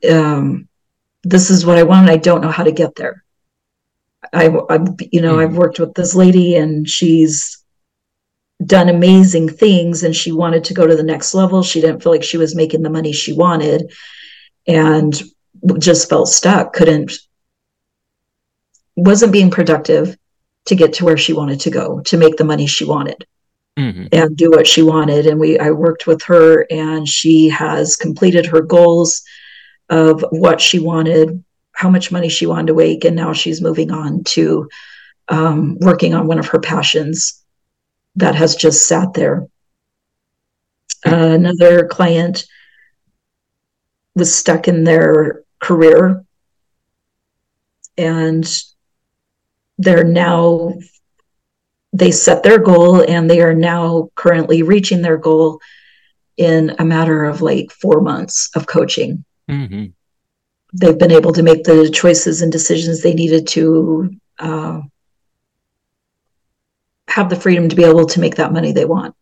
um, 0.09 0.67
this 1.23 1.49
is 1.49 1.65
what 1.65 1.77
I 1.77 1.83
want, 1.83 2.01
and 2.01 2.11
I 2.11 2.17
don't 2.17 2.41
know 2.41 2.51
how 2.51 2.63
to 2.63 2.71
get 2.71 2.95
there. 2.95 3.23
I, 4.31 4.49
I 4.49 4.79
you 5.11 5.21
know, 5.21 5.37
mm. 5.37 5.43
I've 5.43 5.57
worked 5.57 5.79
with 5.79 5.93
this 5.95 6.13
lady, 6.15 6.57
and 6.57 6.87
she's 6.87 7.63
done 8.63 8.89
amazing 8.89 9.49
things, 9.49 10.03
and 10.03 10.15
she 10.15 10.31
wanted 10.31 10.63
to 10.65 10.73
go 10.73 10.85
to 10.85 10.95
the 10.95 11.03
next 11.03 11.33
level. 11.33 11.63
She 11.63 11.81
didn't 11.81 12.03
feel 12.03 12.11
like 12.11 12.23
she 12.23 12.37
was 12.37 12.55
making 12.55 12.83
the 12.83 12.89
money 12.89 13.13
she 13.13 13.33
wanted, 13.33 13.91
and 14.67 15.21
just 15.80 16.10
felt 16.10 16.28
stuck, 16.28 16.73
couldn't, 16.73 17.13
wasn't 18.95 19.32
being 19.32 19.52
productive 19.52 20.17
to 20.65 20.76
get 20.76 20.93
to 20.93 21.06
where 21.06 21.17
she 21.17 21.34
wanted 21.34 21.60
to 21.62 21.69
go, 21.69 21.99
to 22.02 22.17
make 22.17 22.38
the 22.38 22.45
money 22.45 22.67
she 22.67 22.86
wanted. 22.86 23.26
Mm-hmm. 23.76 24.06
and 24.12 24.38
do 24.38 24.52
what 24.52 24.67
she 24.67 24.84
wanted 24.84 25.26
and 25.26 25.39
we 25.39 25.58
i 25.58 25.71
worked 25.71 26.06
with 26.06 26.21
her 26.21 26.67
and 26.69 27.08
she 27.08 27.49
has 27.49 27.95
completed 27.95 28.45
her 28.45 28.62
goals 28.62 29.23
of 29.89 30.23
what 30.30 30.62
she 30.62 30.78
wanted 30.78 31.43
how 31.71 31.89
much 31.89 32.12
money 32.12 32.30
she 32.30 32.45
wanted 32.45 32.67
to 32.67 32.76
make 32.76 33.04
and 33.04 33.15
now 33.15 33.34
she's 33.34 33.63
moving 33.63 33.89
on 33.89 34.23
to 34.26 34.69
um, 35.30 35.76
working 35.80 36.13
on 36.13 36.28
one 36.28 36.38
of 36.38 36.45
her 36.49 36.60
passions 36.60 37.43
that 38.15 38.36
has 38.36 38.56
just 38.56 38.88
sat 38.88 39.15
there 39.15 39.47
uh, 41.08 41.15
another 41.15 41.88
client 41.88 42.45
was 44.15 44.34
stuck 44.36 44.67
in 44.67 44.84
their 44.84 45.43
career. 45.60 46.23
And 47.97 48.45
they're 49.78 50.04
now 50.04 50.73
they 51.95 52.10
set 52.10 52.41
their 52.41 52.58
goal 52.58 53.08
and 53.08 53.30
they 53.30 53.41
are 53.41 53.54
now 53.54 54.10
currently 54.15 54.63
reaching 54.63 55.02
their 55.02 55.17
goal 55.17 55.60
in 56.38 56.76
a 56.80 56.86
matter 56.86 57.23
of 57.23 57.43
like 57.43 57.71
four 57.71 58.02
months 58.02 58.49
of 58.56 58.65
coaching. 58.65 59.23
Mm-hmm. 59.49 59.88
they've 60.73 60.97
been 60.97 61.12
able 61.12 61.34
to 61.34 61.43
make 61.43 61.65
the 61.65 61.89
choices 61.89 62.41
and 62.41 62.49
decisions 62.49 63.02
they 63.02 63.13
needed 63.13 63.45
to 63.45 64.10
uh, 64.39 64.80
have 67.10 67.30
the 67.30 67.36
freedom 67.36 67.67
to 67.67 67.76
be 67.76 67.84
able 67.84 68.06
to 68.06 68.21
make 68.21 68.36
that 68.36 68.54
money 68.54 68.71
they 68.71 68.86
want 68.86 69.13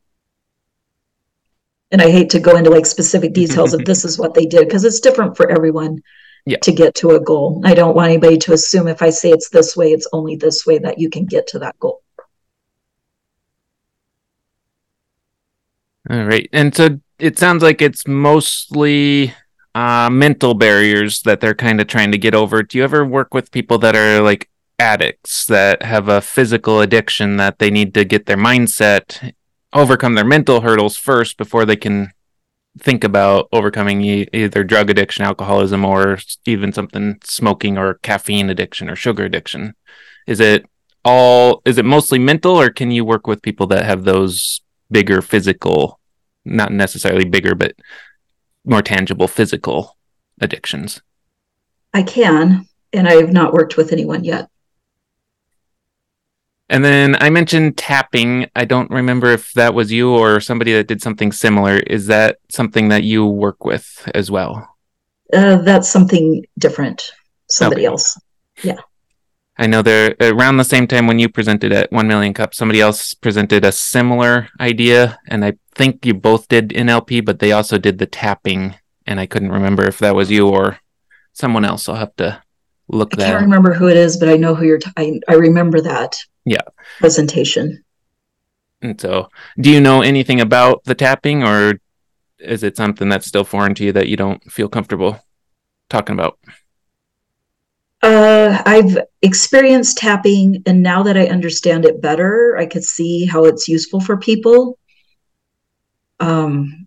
and 1.91 2.01
I 2.01 2.10
hate 2.10 2.30
to 2.32 2.39
go 2.39 2.56
into 2.56 2.69
like 2.69 2.86
specific 2.86 3.34
details 3.41 3.73
of 3.73 3.86
this 3.86 4.06
is 4.06 4.17
what 4.17 4.34
they 4.34 4.45
did 4.45 4.67
because 4.67 4.84
it's 4.84 4.99
different 4.99 5.38
for 5.38 5.49
everyone 5.49 6.01
yeah. 6.45 6.58
to 6.60 6.71
get 6.71 6.95
to 6.95 7.12
a 7.12 7.19
goal. 7.19 7.62
I 7.65 7.73
don't 7.73 7.95
want 7.95 8.10
anybody 8.10 8.38
to 8.38 8.54
assume 8.54 8.88
if 8.88 9.01
I 9.01 9.10
say 9.10 9.30
it's 9.30 9.49
this 9.49 9.75
way, 9.75 9.91
it's 9.91 10.08
only 10.13 10.36
this 10.36 10.65
way 10.65 10.80
that 10.80 10.99
you 10.99 11.10
can 11.10 11.25
get 11.25 11.47
to 11.47 11.60
that 11.60 11.77
goal. 11.80 12.01
All 16.10 16.25
right. 16.25 16.49
And 16.51 16.75
so 16.75 16.99
it 17.19 17.38
sounds 17.38 17.62
like 17.62 17.82
it's 17.82 18.08
mostly 18.08 19.34
uh, 19.75 20.10
mental 20.12 20.56
barriers 20.56 21.21
that 21.21 21.39
they're 21.39 21.54
kind 21.54 21.80
of 21.80 21.88
trying 21.88 22.12
to 22.12 22.17
get 22.17 22.34
over. 22.34 22.63
Do 22.63 22.77
you 22.77 22.84
ever 22.84 23.06
work 23.06 23.34
with 23.34 23.51
people 23.51 23.77
that 23.80 23.95
are 23.95 24.21
like 24.21 24.49
addicts 24.80 25.45
that 25.45 25.84
have 25.84 26.10
a 26.10 26.21
physical 26.21 26.82
addiction 26.82 27.38
that 27.38 27.60
they 27.60 27.69
need 27.69 27.93
to 27.93 28.04
get 28.04 28.25
their 28.25 28.38
mindset, 28.38 29.34
overcome 29.73 30.15
their 30.15 30.25
mental 30.25 30.62
hurdles 30.62 30.97
first 30.97 31.38
before 31.38 31.65
they 31.65 31.75
can 31.75 32.12
think 32.79 33.03
about 33.03 33.49
overcoming 33.51 34.01
e- 34.01 34.27
either 34.34 34.63
drug 34.63 34.89
addiction, 34.89 35.25
alcoholism, 35.25 35.86
or 35.86 36.17
even 36.45 36.71
something 36.71 37.17
smoking 37.23 37.77
or 37.77 37.95
caffeine 37.95 38.49
addiction 38.49 38.89
or 38.89 38.95
sugar 38.95 39.23
addiction? 39.23 39.73
Is 40.27 40.39
it 40.39 40.65
all, 41.03 41.62
is 41.65 41.77
it 41.77 41.86
mostly 41.86 42.19
mental 42.19 42.60
or 42.60 42.69
can 42.69 42.91
you 42.91 43.03
work 43.03 43.27
with 43.27 43.41
people 43.41 43.67
that 43.67 43.86
have 43.86 44.03
those 44.03 44.62
bigger 44.89 45.21
physical, 45.21 45.99
not 46.45 46.71
necessarily 46.71 47.25
bigger, 47.25 47.55
but 47.55 47.73
more 48.65 48.81
tangible 48.81 49.27
physical 49.27 49.97
addictions? 50.39 51.01
I 51.93 52.03
can, 52.03 52.67
and 52.93 53.07
I 53.07 53.15
have 53.15 53.34
not 53.34 53.53
worked 53.53 53.75
with 53.77 53.91
anyone 53.91 54.23
yet. 54.23 54.49
And 56.71 56.86
then 56.86 57.17
I 57.19 57.29
mentioned 57.29 57.77
tapping. 57.77 58.49
I 58.55 58.63
don't 58.63 58.89
remember 58.89 59.27
if 59.27 59.51
that 59.53 59.73
was 59.73 59.91
you 59.91 60.15
or 60.15 60.39
somebody 60.39 60.71
that 60.71 60.88
did 60.88 61.01
something 61.01 61.34
similar. 61.34 61.79
Is 61.79 62.07
that 62.07 62.38
something 62.49 62.88
that 62.88 63.03
you 63.03 63.25
work 63.25 63.65
with 63.65 64.10
as 64.15 64.31
well? 64.31 64.73
Uh, 65.34 65.57
that's 65.57 65.89
something 65.89 66.45
different. 66.57 67.12
Somebody 67.49 67.81
okay. 67.81 67.88
else. 67.88 68.17
Yeah. 68.63 68.79
I 69.57 69.67
know 69.67 69.81
there 69.81 70.15
around 70.21 70.57
the 70.57 70.63
same 70.63 70.88
time 70.88 71.07
when 71.07 71.19
you 71.19 71.27
presented 71.27 71.73
at 71.73 71.91
1 71.91 72.07
Million 72.07 72.34
Cup, 72.34 72.55
somebody 72.55 72.79
else 72.79 73.13
presented 73.15 73.65
a 73.65 73.73
similar 73.73 74.47
idea. 74.62 75.19
And 75.27 75.43
I 75.43 75.57
think 75.75 76.05
you 76.05 76.13
both 76.13 76.47
did 76.47 76.69
NLP, 76.69 77.25
but 77.25 77.39
they 77.39 77.51
also 77.51 77.77
did 77.77 77.97
the 77.97 78.05
tapping. 78.05 78.75
And 79.05 79.19
I 79.19 79.25
couldn't 79.25 79.51
remember 79.51 79.86
if 79.86 79.99
that 79.99 80.15
was 80.15 80.31
you 80.31 80.47
or 80.47 80.79
someone 81.34 81.65
else. 81.65 81.89
I'll 81.89 81.95
have 81.95 82.15
to 82.15 82.41
look 82.88 83.13
I 83.15 83.17
that. 83.17 83.27
I 83.27 83.31
can't 83.31 83.43
remember 83.43 83.73
who 83.73 83.89
it 83.89 83.97
is, 83.97 84.15
but 84.15 84.29
I 84.29 84.38
know 84.38 84.55
who 84.55 84.63
you're. 84.63 84.77
T- 84.77 84.91
I, 84.95 85.19
I 85.27 85.34
remember 85.34 85.81
that. 85.81 86.15
Yeah. 86.45 86.62
Presentation. 86.99 87.84
And 88.82 88.99
so, 88.99 89.30
do 89.60 89.69
you 89.69 89.80
know 89.80 90.01
anything 90.01 90.41
about 90.41 90.84
the 90.86 90.95
tapping, 90.95 91.43
or 91.43 91.80
is 92.39 92.63
it 92.63 92.75
something 92.75 93.10
that's 93.10 93.27
still 93.27 93.43
foreign 93.43 93.75
to 93.75 93.84
you 93.86 93.91
that 93.93 94.08
you 94.08 94.17
don't 94.17 94.43
feel 94.51 94.67
comfortable 94.67 95.23
talking 95.89 96.13
about? 96.13 96.39
Uh, 98.01 98.62
I've 98.65 98.97
experienced 99.21 99.99
tapping, 99.99 100.63
and 100.65 100.82
now 100.82 101.04
that 101.04 101.17
I 101.17 101.27
understand 101.27 101.86
it 101.86 102.01
better, 102.01 102.58
I 102.58 102.65
could 102.65 102.84
see 102.84 103.25
how 103.25 103.45
it's 103.45 103.67
useful 103.67 104.01
for 104.01 104.17
people. 104.17 104.80
Um, 106.19 106.80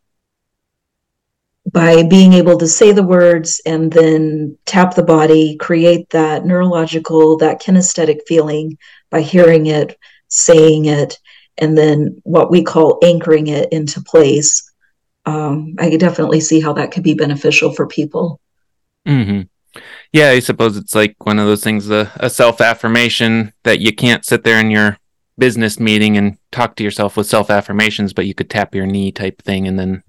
by 1.75 2.05
being 2.05 2.33
able 2.33 2.57
to 2.57 2.69
say 2.69 2.93
the 2.93 3.03
words 3.03 3.61
and 3.67 3.93
then 3.93 4.57
tap 4.65 4.95
the 4.95 5.03
body, 5.03 5.57
create 5.57 6.09
that 6.11 6.47
neurological, 6.47 7.37
that 7.39 7.61
kinesthetic 7.61 8.21
feeling 8.29 8.79
by 9.11 9.21
hearing 9.21 9.67
it, 9.67 9.99
saying 10.29 10.85
it, 10.85 11.19
and 11.59 11.77
then 11.77 12.17
what 12.23 12.49
we 12.49 12.63
call 12.63 13.01
anchoring 13.03 13.49
it 13.49 13.73
into 13.73 14.01
place. 14.01 14.71
Um, 15.27 15.75
I 15.81 15.91
could 15.91 15.99
definitely 15.99 16.41
see 16.41 16.61
how 16.61 16.75
that 16.75 16.93
could 16.93 17.03
be 17.03 17.15
beneficial 17.15 17.73
for 17.73 17.89
people. 17.89 18.41
Mm-hmm. 19.09 19.81
Yeah, 20.13 20.29
I 20.29 20.39
suppose 20.39 20.77
it's 20.77 20.95
like 20.95 21.17
one 21.27 21.41
of 21.41 21.47
those 21.47 21.65
things, 21.65 21.91
a, 21.91 22.09
a 22.17 22.31
self 22.31 22.61
affirmation 22.61 23.53
that 23.65 23.81
you 23.81 23.93
can't 23.93 24.25
sit 24.25 24.45
there 24.45 24.61
in 24.61 24.71
your 24.71 24.97
business 25.39 25.81
meeting 25.81 26.17
and 26.17 26.39
talk 26.53 26.77
to 26.77 26.85
yourself 26.85 27.17
with 27.17 27.27
self 27.27 27.51
affirmations, 27.51 28.13
but 28.13 28.27
you 28.27 28.35
could 28.35 28.49
tap 28.49 28.77
your 28.77 28.87
knee 28.87 29.11
type 29.11 29.43
thing 29.43 29.67
and 29.67 29.77
then 29.77 30.05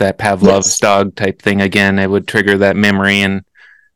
that 0.00 0.18
Pavlov's 0.18 0.66
yes. 0.66 0.78
dog 0.78 1.14
type 1.14 1.40
thing 1.40 1.60
again. 1.60 1.98
It 1.98 2.10
would 2.10 2.26
trigger 2.26 2.58
that 2.58 2.76
memory 2.76 3.20
and 3.20 3.44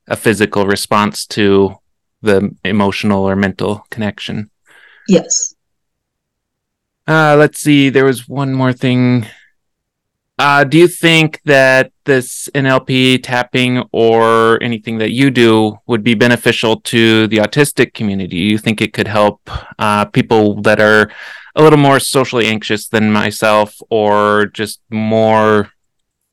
a 0.06 0.16
physical 0.16 0.66
response 0.66 1.26
to 1.26 1.76
the 2.22 2.54
emotional 2.64 3.24
or 3.24 3.34
mental 3.36 3.86
connection. 3.90 4.50
Yes. 5.08 5.54
Uh, 7.06 7.36
let's 7.38 7.60
see. 7.60 7.90
There 7.90 8.04
was 8.04 8.28
one 8.28 8.54
more 8.54 8.72
thing. 8.72 9.26
Uh, 10.38 10.64
do 10.64 10.78
you 10.78 10.88
think 10.88 11.40
that 11.44 11.92
this 12.04 12.48
NLP 12.54 13.22
tapping 13.22 13.84
or 13.92 14.62
anything 14.62 14.98
that 14.98 15.12
you 15.12 15.30
do 15.30 15.78
would 15.86 16.02
be 16.02 16.14
beneficial 16.14 16.80
to 16.80 17.28
the 17.28 17.38
autistic 17.38 17.94
community? 17.94 18.36
Do 18.36 18.52
you 18.52 18.58
think 18.58 18.80
it 18.80 18.92
could 18.92 19.08
help 19.08 19.40
uh, 19.78 20.06
people 20.06 20.60
that 20.62 20.80
are 20.80 21.10
a 21.54 21.62
little 21.62 21.78
more 21.78 22.00
socially 22.00 22.46
anxious 22.46 22.88
than 22.88 23.12
myself 23.12 23.80
or 23.90 24.46
just 24.46 24.80
more 24.90 25.70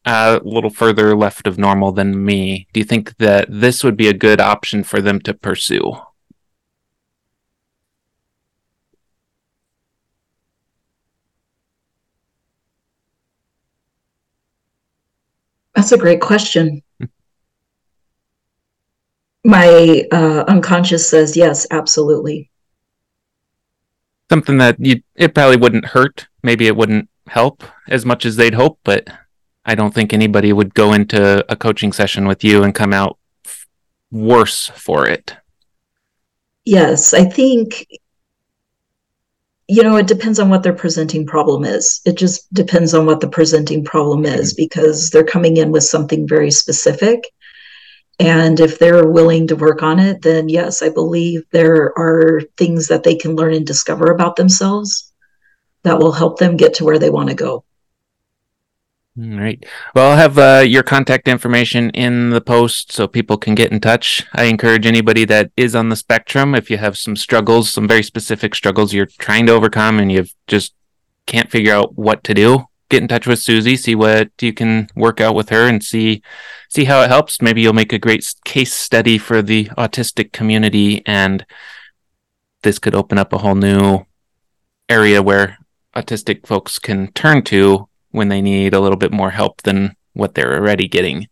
a 0.06 0.42
little 0.44 0.70
further 0.70 1.16
left 1.16 1.48
of 1.48 1.58
normal 1.58 1.92
than 1.92 2.24
me, 2.24 2.68
do 2.74 2.80
you 2.80 2.84
think 2.84 3.18
that 3.18 3.48
this 3.50 3.84
would 3.84 3.96
be 3.96 4.08
a 4.08 4.14
good 4.14 4.42
option 4.42 4.84
for 4.84 5.02
them 5.02 5.20
to 5.22 5.34
pursue? 5.34 5.94
That's 15.76 15.92
a 15.92 15.98
great 15.98 16.22
question. 16.22 16.84
My 19.44 20.04
uh, 20.12 20.44
unconscious 20.48 21.10
says 21.10 21.36
yes, 21.36 21.66
absolutely. 21.72 22.52
Something 24.30 24.58
that 24.60 24.76
you 24.80 25.02
it 25.16 25.34
probably 25.34 25.58
wouldn't 25.58 25.86
hurt. 25.86 26.28
Maybe 26.44 26.68
it 26.68 26.76
wouldn't 26.76 27.10
help 27.28 27.64
as 27.88 28.06
much 28.06 28.26
as 28.26 28.36
they'd 28.36 28.54
hope, 28.54 28.80
but 28.84 29.08
I 29.66 29.76
don't 29.76 29.94
think 29.94 30.14
anybody 30.14 30.54
would 30.54 30.74
go 30.74 30.94
into 30.94 31.46
a 31.52 31.56
coaching 31.56 31.94
session 31.94 32.28
with 32.28 32.44
you 32.44 32.64
and 32.64 32.74
come 32.74 32.94
out 32.94 33.18
worse 34.12 34.68
for 34.76 35.08
it. 35.08 35.36
Yes, 36.66 37.14
I 37.14 37.26
think 37.26 37.88
you 39.68 39.84
know 39.84 39.96
it 39.96 40.08
depends 40.08 40.40
on 40.40 40.50
what 40.50 40.64
their 40.64 40.74
presenting 40.74 41.26
problem 41.26 41.64
is. 41.64 42.02
It 42.06 42.18
just 42.18 42.52
depends 42.54 42.94
on 42.94 43.06
what 43.06 43.20
the 43.20 43.30
presenting 43.30 43.84
problem 43.84 44.26
is 44.26 44.54
mm-hmm. 44.54 44.64
because 44.64 45.10
they're 45.10 45.24
coming 45.24 45.58
in 45.58 45.72
with 45.72 45.84
something 45.84 46.28
very 46.28 46.52
specific. 46.52 47.24
And 48.20 48.60
if 48.60 48.78
they're 48.78 49.08
willing 49.08 49.48
to 49.48 49.56
work 49.56 49.82
on 49.82 49.98
it, 49.98 50.22
then 50.22 50.48
yes, 50.48 50.84
I 50.84 50.90
believe 50.90 51.44
there 51.52 51.98
are 51.98 52.42
things 52.58 52.88
that 52.88 53.02
they 53.02 53.16
can 53.16 53.36
learn 53.36 53.56
and 53.56 53.66
discover 53.66 54.12
about 54.12 54.36
themselves 54.36 55.12
that 55.84 55.98
will 55.98 56.12
help 56.12 56.38
them 56.38 56.58
get 56.58 56.76
to 56.76 56.86
where 56.86 57.00
they 57.00 57.10
want 57.10 57.30
to 57.30 57.36
go. 57.36 57.64
All 59.22 59.40
right. 59.40 59.64
Well, 59.94 60.12
I'll 60.12 60.18
have 60.18 60.38
uh, 60.40 60.64
your 60.66 60.82
contact 60.82 61.28
information 61.28 61.92
in 61.92 62.32
the 62.32 62.42
post 62.42 62.92
so 62.92 63.08
people 63.08 63.38
can 63.38 63.54
get 63.54 63.72
in 63.72 63.80
touch. 63.80 64.26
I 64.34 64.46
encourage 64.46 64.88
anybody 64.88 65.26
that 65.26 65.52
is 65.56 65.76
on 65.76 65.90
the 65.90 65.96
spectrum, 65.96 66.56
if 66.56 66.72
you 66.72 66.78
have 66.78 66.98
some 66.98 67.16
struggles, 67.16 67.70
some 67.70 67.88
very 67.88 68.02
specific 68.02 68.56
struggles 68.56 68.94
you're 68.94 69.06
trying 69.06 69.46
to 69.46 69.54
overcome 69.54 70.00
and 70.00 70.12
you 70.12 70.26
just 70.48 70.74
can't 71.28 71.52
figure 71.52 71.74
out 71.74 71.98
what 72.00 72.24
to 72.24 72.34
do, 72.34 72.66
get 72.90 73.04
in 73.04 73.08
touch 73.08 73.28
with 73.28 73.40
Suzie, 73.40 73.78
see 73.78 73.94
what 73.94 74.32
you 74.42 74.54
can 74.54 74.88
work 74.96 75.22
out 75.22 75.36
with 75.36 75.50
her 75.50 75.68
and 75.68 75.84
see 75.84 76.24
see 76.70 76.86
how 76.86 77.02
it 77.02 77.10
helps. 77.10 77.42
Maybe 77.42 77.62
you'll 77.62 77.74
make 77.74 77.94
a 77.94 78.00
great 78.00 78.28
case 78.44 78.74
study 78.74 79.20
for 79.20 79.44
the 79.44 79.66
autistic 79.78 80.32
community 80.32 81.04
and 81.06 81.46
this 82.64 82.80
could 82.80 82.96
open 82.96 83.20
up 83.20 83.34
a 83.34 83.40
whole 83.40 83.56
new 83.56 84.06
area 84.90 85.22
where 85.22 85.60
autistic 85.96 86.48
folks 86.48 86.80
can 86.80 87.12
turn 87.12 87.44
to 87.44 87.88
when 88.12 88.30
they 88.30 88.42
need 88.42 88.74
a 88.74 88.80
little 88.80 88.98
bit 88.98 89.12
more 89.12 89.32
help 89.32 89.62
than 89.64 89.96
what 90.14 90.36
they're 90.36 90.56
already 90.56 90.88
getting. 90.88 91.28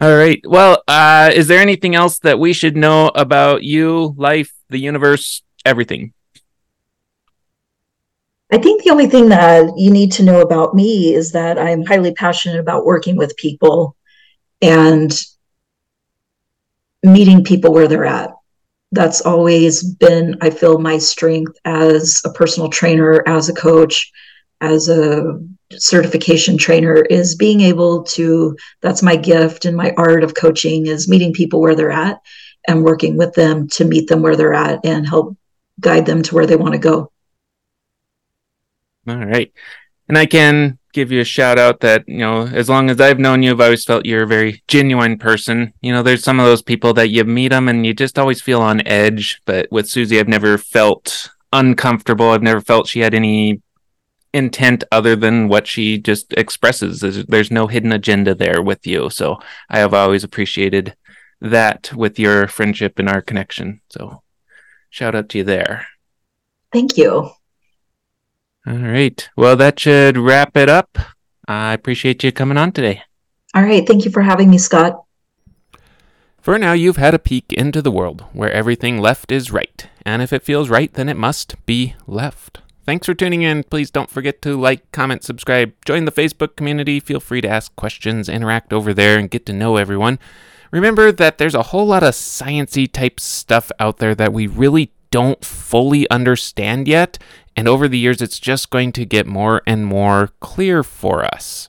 All 0.00 0.14
right. 0.14 0.40
Well, 0.44 0.82
uh, 0.86 1.30
is 1.34 1.48
there 1.48 1.60
anything 1.60 1.94
else 1.94 2.18
that 2.18 2.38
we 2.38 2.52
should 2.52 2.76
know 2.76 3.08
about 3.14 3.62
you, 3.62 4.14
life, 4.18 4.52
the 4.68 4.78
universe, 4.78 5.42
everything? 5.64 6.12
I 8.52 8.58
think 8.58 8.84
the 8.84 8.90
only 8.90 9.08
thing 9.08 9.30
that 9.30 9.72
you 9.76 9.90
need 9.90 10.12
to 10.12 10.22
know 10.22 10.40
about 10.40 10.74
me 10.74 11.14
is 11.14 11.32
that 11.32 11.58
I'm 11.58 11.84
highly 11.84 12.12
passionate 12.12 12.60
about 12.60 12.86
working 12.86 13.16
with 13.16 13.36
people 13.36 13.96
and 14.62 15.12
meeting 17.02 17.42
people 17.42 17.72
where 17.72 17.88
they're 17.88 18.04
at. 18.04 18.30
That's 18.92 19.22
always 19.22 19.82
been, 19.82 20.36
I 20.42 20.50
feel, 20.50 20.78
my 20.78 20.98
strength 20.98 21.58
as 21.64 22.22
a 22.24 22.32
personal 22.32 22.68
trainer, 22.68 23.24
as 23.26 23.48
a 23.48 23.54
coach, 23.54 24.12
as 24.60 24.88
a 24.88 25.40
certification 25.72 26.56
trainer 26.56 26.96
is 26.96 27.34
being 27.34 27.60
able 27.60 28.02
to 28.04 28.56
that's 28.80 29.02
my 29.02 29.16
gift 29.16 29.64
and 29.64 29.76
my 29.76 29.92
art 29.96 30.22
of 30.22 30.34
coaching 30.34 30.86
is 30.86 31.08
meeting 31.08 31.32
people 31.32 31.60
where 31.60 31.74
they're 31.74 31.90
at 31.90 32.20
and 32.68 32.84
working 32.84 33.16
with 33.16 33.34
them 33.34 33.68
to 33.68 33.84
meet 33.84 34.08
them 34.08 34.22
where 34.22 34.36
they're 34.36 34.54
at 34.54 34.84
and 34.84 35.06
help 35.06 35.36
guide 35.80 36.06
them 36.06 36.22
to 36.22 36.34
where 36.34 36.46
they 36.46 36.56
want 36.56 36.72
to 36.72 36.78
go. 36.78 37.10
All 39.08 39.24
right. 39.24 39.52
And 40.08 40.16
i 40.16 40.24
can 40.24 40.78
give 40.92 41.12
you 41.12 41.20
a 41.20 41.24
shout 41.24 41.58
out 41.58 41.80
that 41.80 42.08
you 42.08 42.18
know 42.18 42.46
as 42.46 42.70
long 42.70 42.88
as 42.88 42.98
i've 43.02 43.18
known 43.18 43.42
you 43.42 43.50
i've 43.50 43.60
always 43.60 43.84
felt 43.84 44.06
you're 44.06 44.22
a 44.22 44.26
very 44.26 44.62
genuine 44.68 45.18
person. 45.18 45.72
You 45.80 45.92
know 45.92 46.02
there's 46.02 46.24
some 46.24 46.40
of 46.40 46.46
those 46.46 46.62
people 46.62 46.94
that 46.94 47.10
you 47.10 47.24
meet 47.24 47.48
them 47.48 47.68
and 47.68 47.84
you 47.84 47.92
just 47.92 48.18
always 48.18 48.40
feel 48.40 48.62
on 48.62 48.86
edge 48.86 49.42
but 49.46 49.66
with 49.70 49.86
suzie 49.86 50.18
i've 50.18 50.28
never 50.28 50.58
felt 50.58 51.30
uncomfortable. 51.52 52.30
I've 52.30 52.42
never 52.42 52.60
felt 52.60 52.88
she 52.88 53.00
had 53.00 53.14
any 53.14 53.62
intent 54.36 54.84
other 54.92 55.16
than 55.16 55.48
what 55.48 55.66
she 55.66 55.98
just 55.98 56.32
expresses. 56.34 57.00
There's, 57.00 57.24
there's 57.24 57.50
no 57.50 57.66
hidden 57.66 57.92
agenda 57.92 58.34
there 58.34 58.60
with 58.62 58.86
you. 58.86 59.10
So 59.10 59.38
I 59.70 59.78
have 59.78 59.94
always 59.94 60.22
appreciated 60.22 60.94
that 61.40 61.92
with 61.94 62.18
your 62.18 62.46
friendship 62.46 62.98
and 62.98 63.08
our 63.08 63.22
connection. 63.22 63.80
So 63.88 64.22
shout 64.90 65.14
out 65.14 65.28
to 65.30 65.38
you 65.38 65.44
there. 65.44 65.86
Thank 66.72 66.96
you. 66.96 67.30
All 68.66 68.74
right. 68.74 69.28
Well, 69.36 69.56
that 69.56 69.80
should 69.80 70.18
wrap 70.18 70.56
it 70.56 70.68
up. 70.68 70.98
I 71.48 71.72
appreciate 71.72 72.24
you 72.24 72.32
coming 72.32 72.58
on 72.58 72.72
today. 72.72 73.02
All 73.54 73.62
right. 73.62 73.86
Thank 73.86 74.04
you 74.04 74.10
for 74.10 74.22
having 74.22 74.50
me, 74.50 74.58
Scott. 74.58 75.02
For 76.40 76.58
now, 76.58 76.72
you've 76.72 76.96
had 76.96 77.14
a 77.14 77.18
peek 77.18 77.52
into 77.52 77.80
the 77.82 77.90
world 77.90 78.24
where 78.32 78.52
everything 78.52 78.98
left 79.00 79.32
is 79.32 79.50
right. 79.50 79.88
And 80.04 80.22
if 80.22 80.32
it 80.32 80.44
feels 80.44 80.68
right, 80.68 80.92
then 80.92 81.08
it 81.08 81.16
must 81.16 81.54
be 81.66 81.94
left. 82.06 82.60
Thanks 82.86 83.06
for 83.06 83.14
tuning 83.14 83.42
in. 83.42 83.64
Please 83.64 83.90
don't 83.90 84.08
forget 84.08 84.40
to 84.42 84.58
like, 84.58 84.92
comment, 84.92 85.24
subscribe, 85.24 85.72
join 85.84 86.04
the 86.04 86.12
Facebook 86.12 86.54
community. 86.54 87.00
Feel 87.00 87.18
free 87.18 87.40
to 87.40 87.48
ask 87.48 87.74
questions, 87.74 88.28
interact 88.28 88.72
over 88.72 88.94
there, 88.94 89.18
and 89.18 89.28
get 89.28 89.44
to 89.46 89.52
know 89.52 89.76
everyone. 89.76 90.20
Remember 90.70 91.10
that 91.10 91.38
there's 91.38 91.54
a 91.56 91.64
whole 91.64 91.86
lot 91.86 92.04
of 92.04 92.14
sciency 92.14 92.90
type 92.90 93.18
stuff 93.18 93.72
out 93.80 93.98
there 93.98 94.14
that 94.14 94.32
we 94.32 94.46
really 94.46 94.92
don't 95.10 95.44
fully 95.44 96.08
understand 96.10 96.86
yet, 96.86 97.18
and 97.56 97.66
over 97.66 97.88
the 97.88 97.98
years 97.98 98.22
it's 98.22 98.38
just 98.38 98.70
going 98.70 98.92
to 98.92 99.04
get 99.04 99.26
more 99.26 99.62
and 99.66 99.86
more 99.86 100.30
clear 100.38 100.84
for 100.84 101.24
us. 101.24 101.68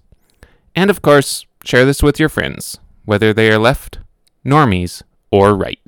And 0.76 0.92
of 0.92 1.02
course, 1.02 1.48
share 1.64 1.86
this 1.86 2.04
with 2.04 2.20
your 2.20 2.30
friends, 2.30 2.80
whether 3.06 3.34
they 3.34 3.50
are 3.50 3.58
left, 3.58 4.00
normies, 4.46 5.02
or 5.32 5.56
right. 5.56 5.87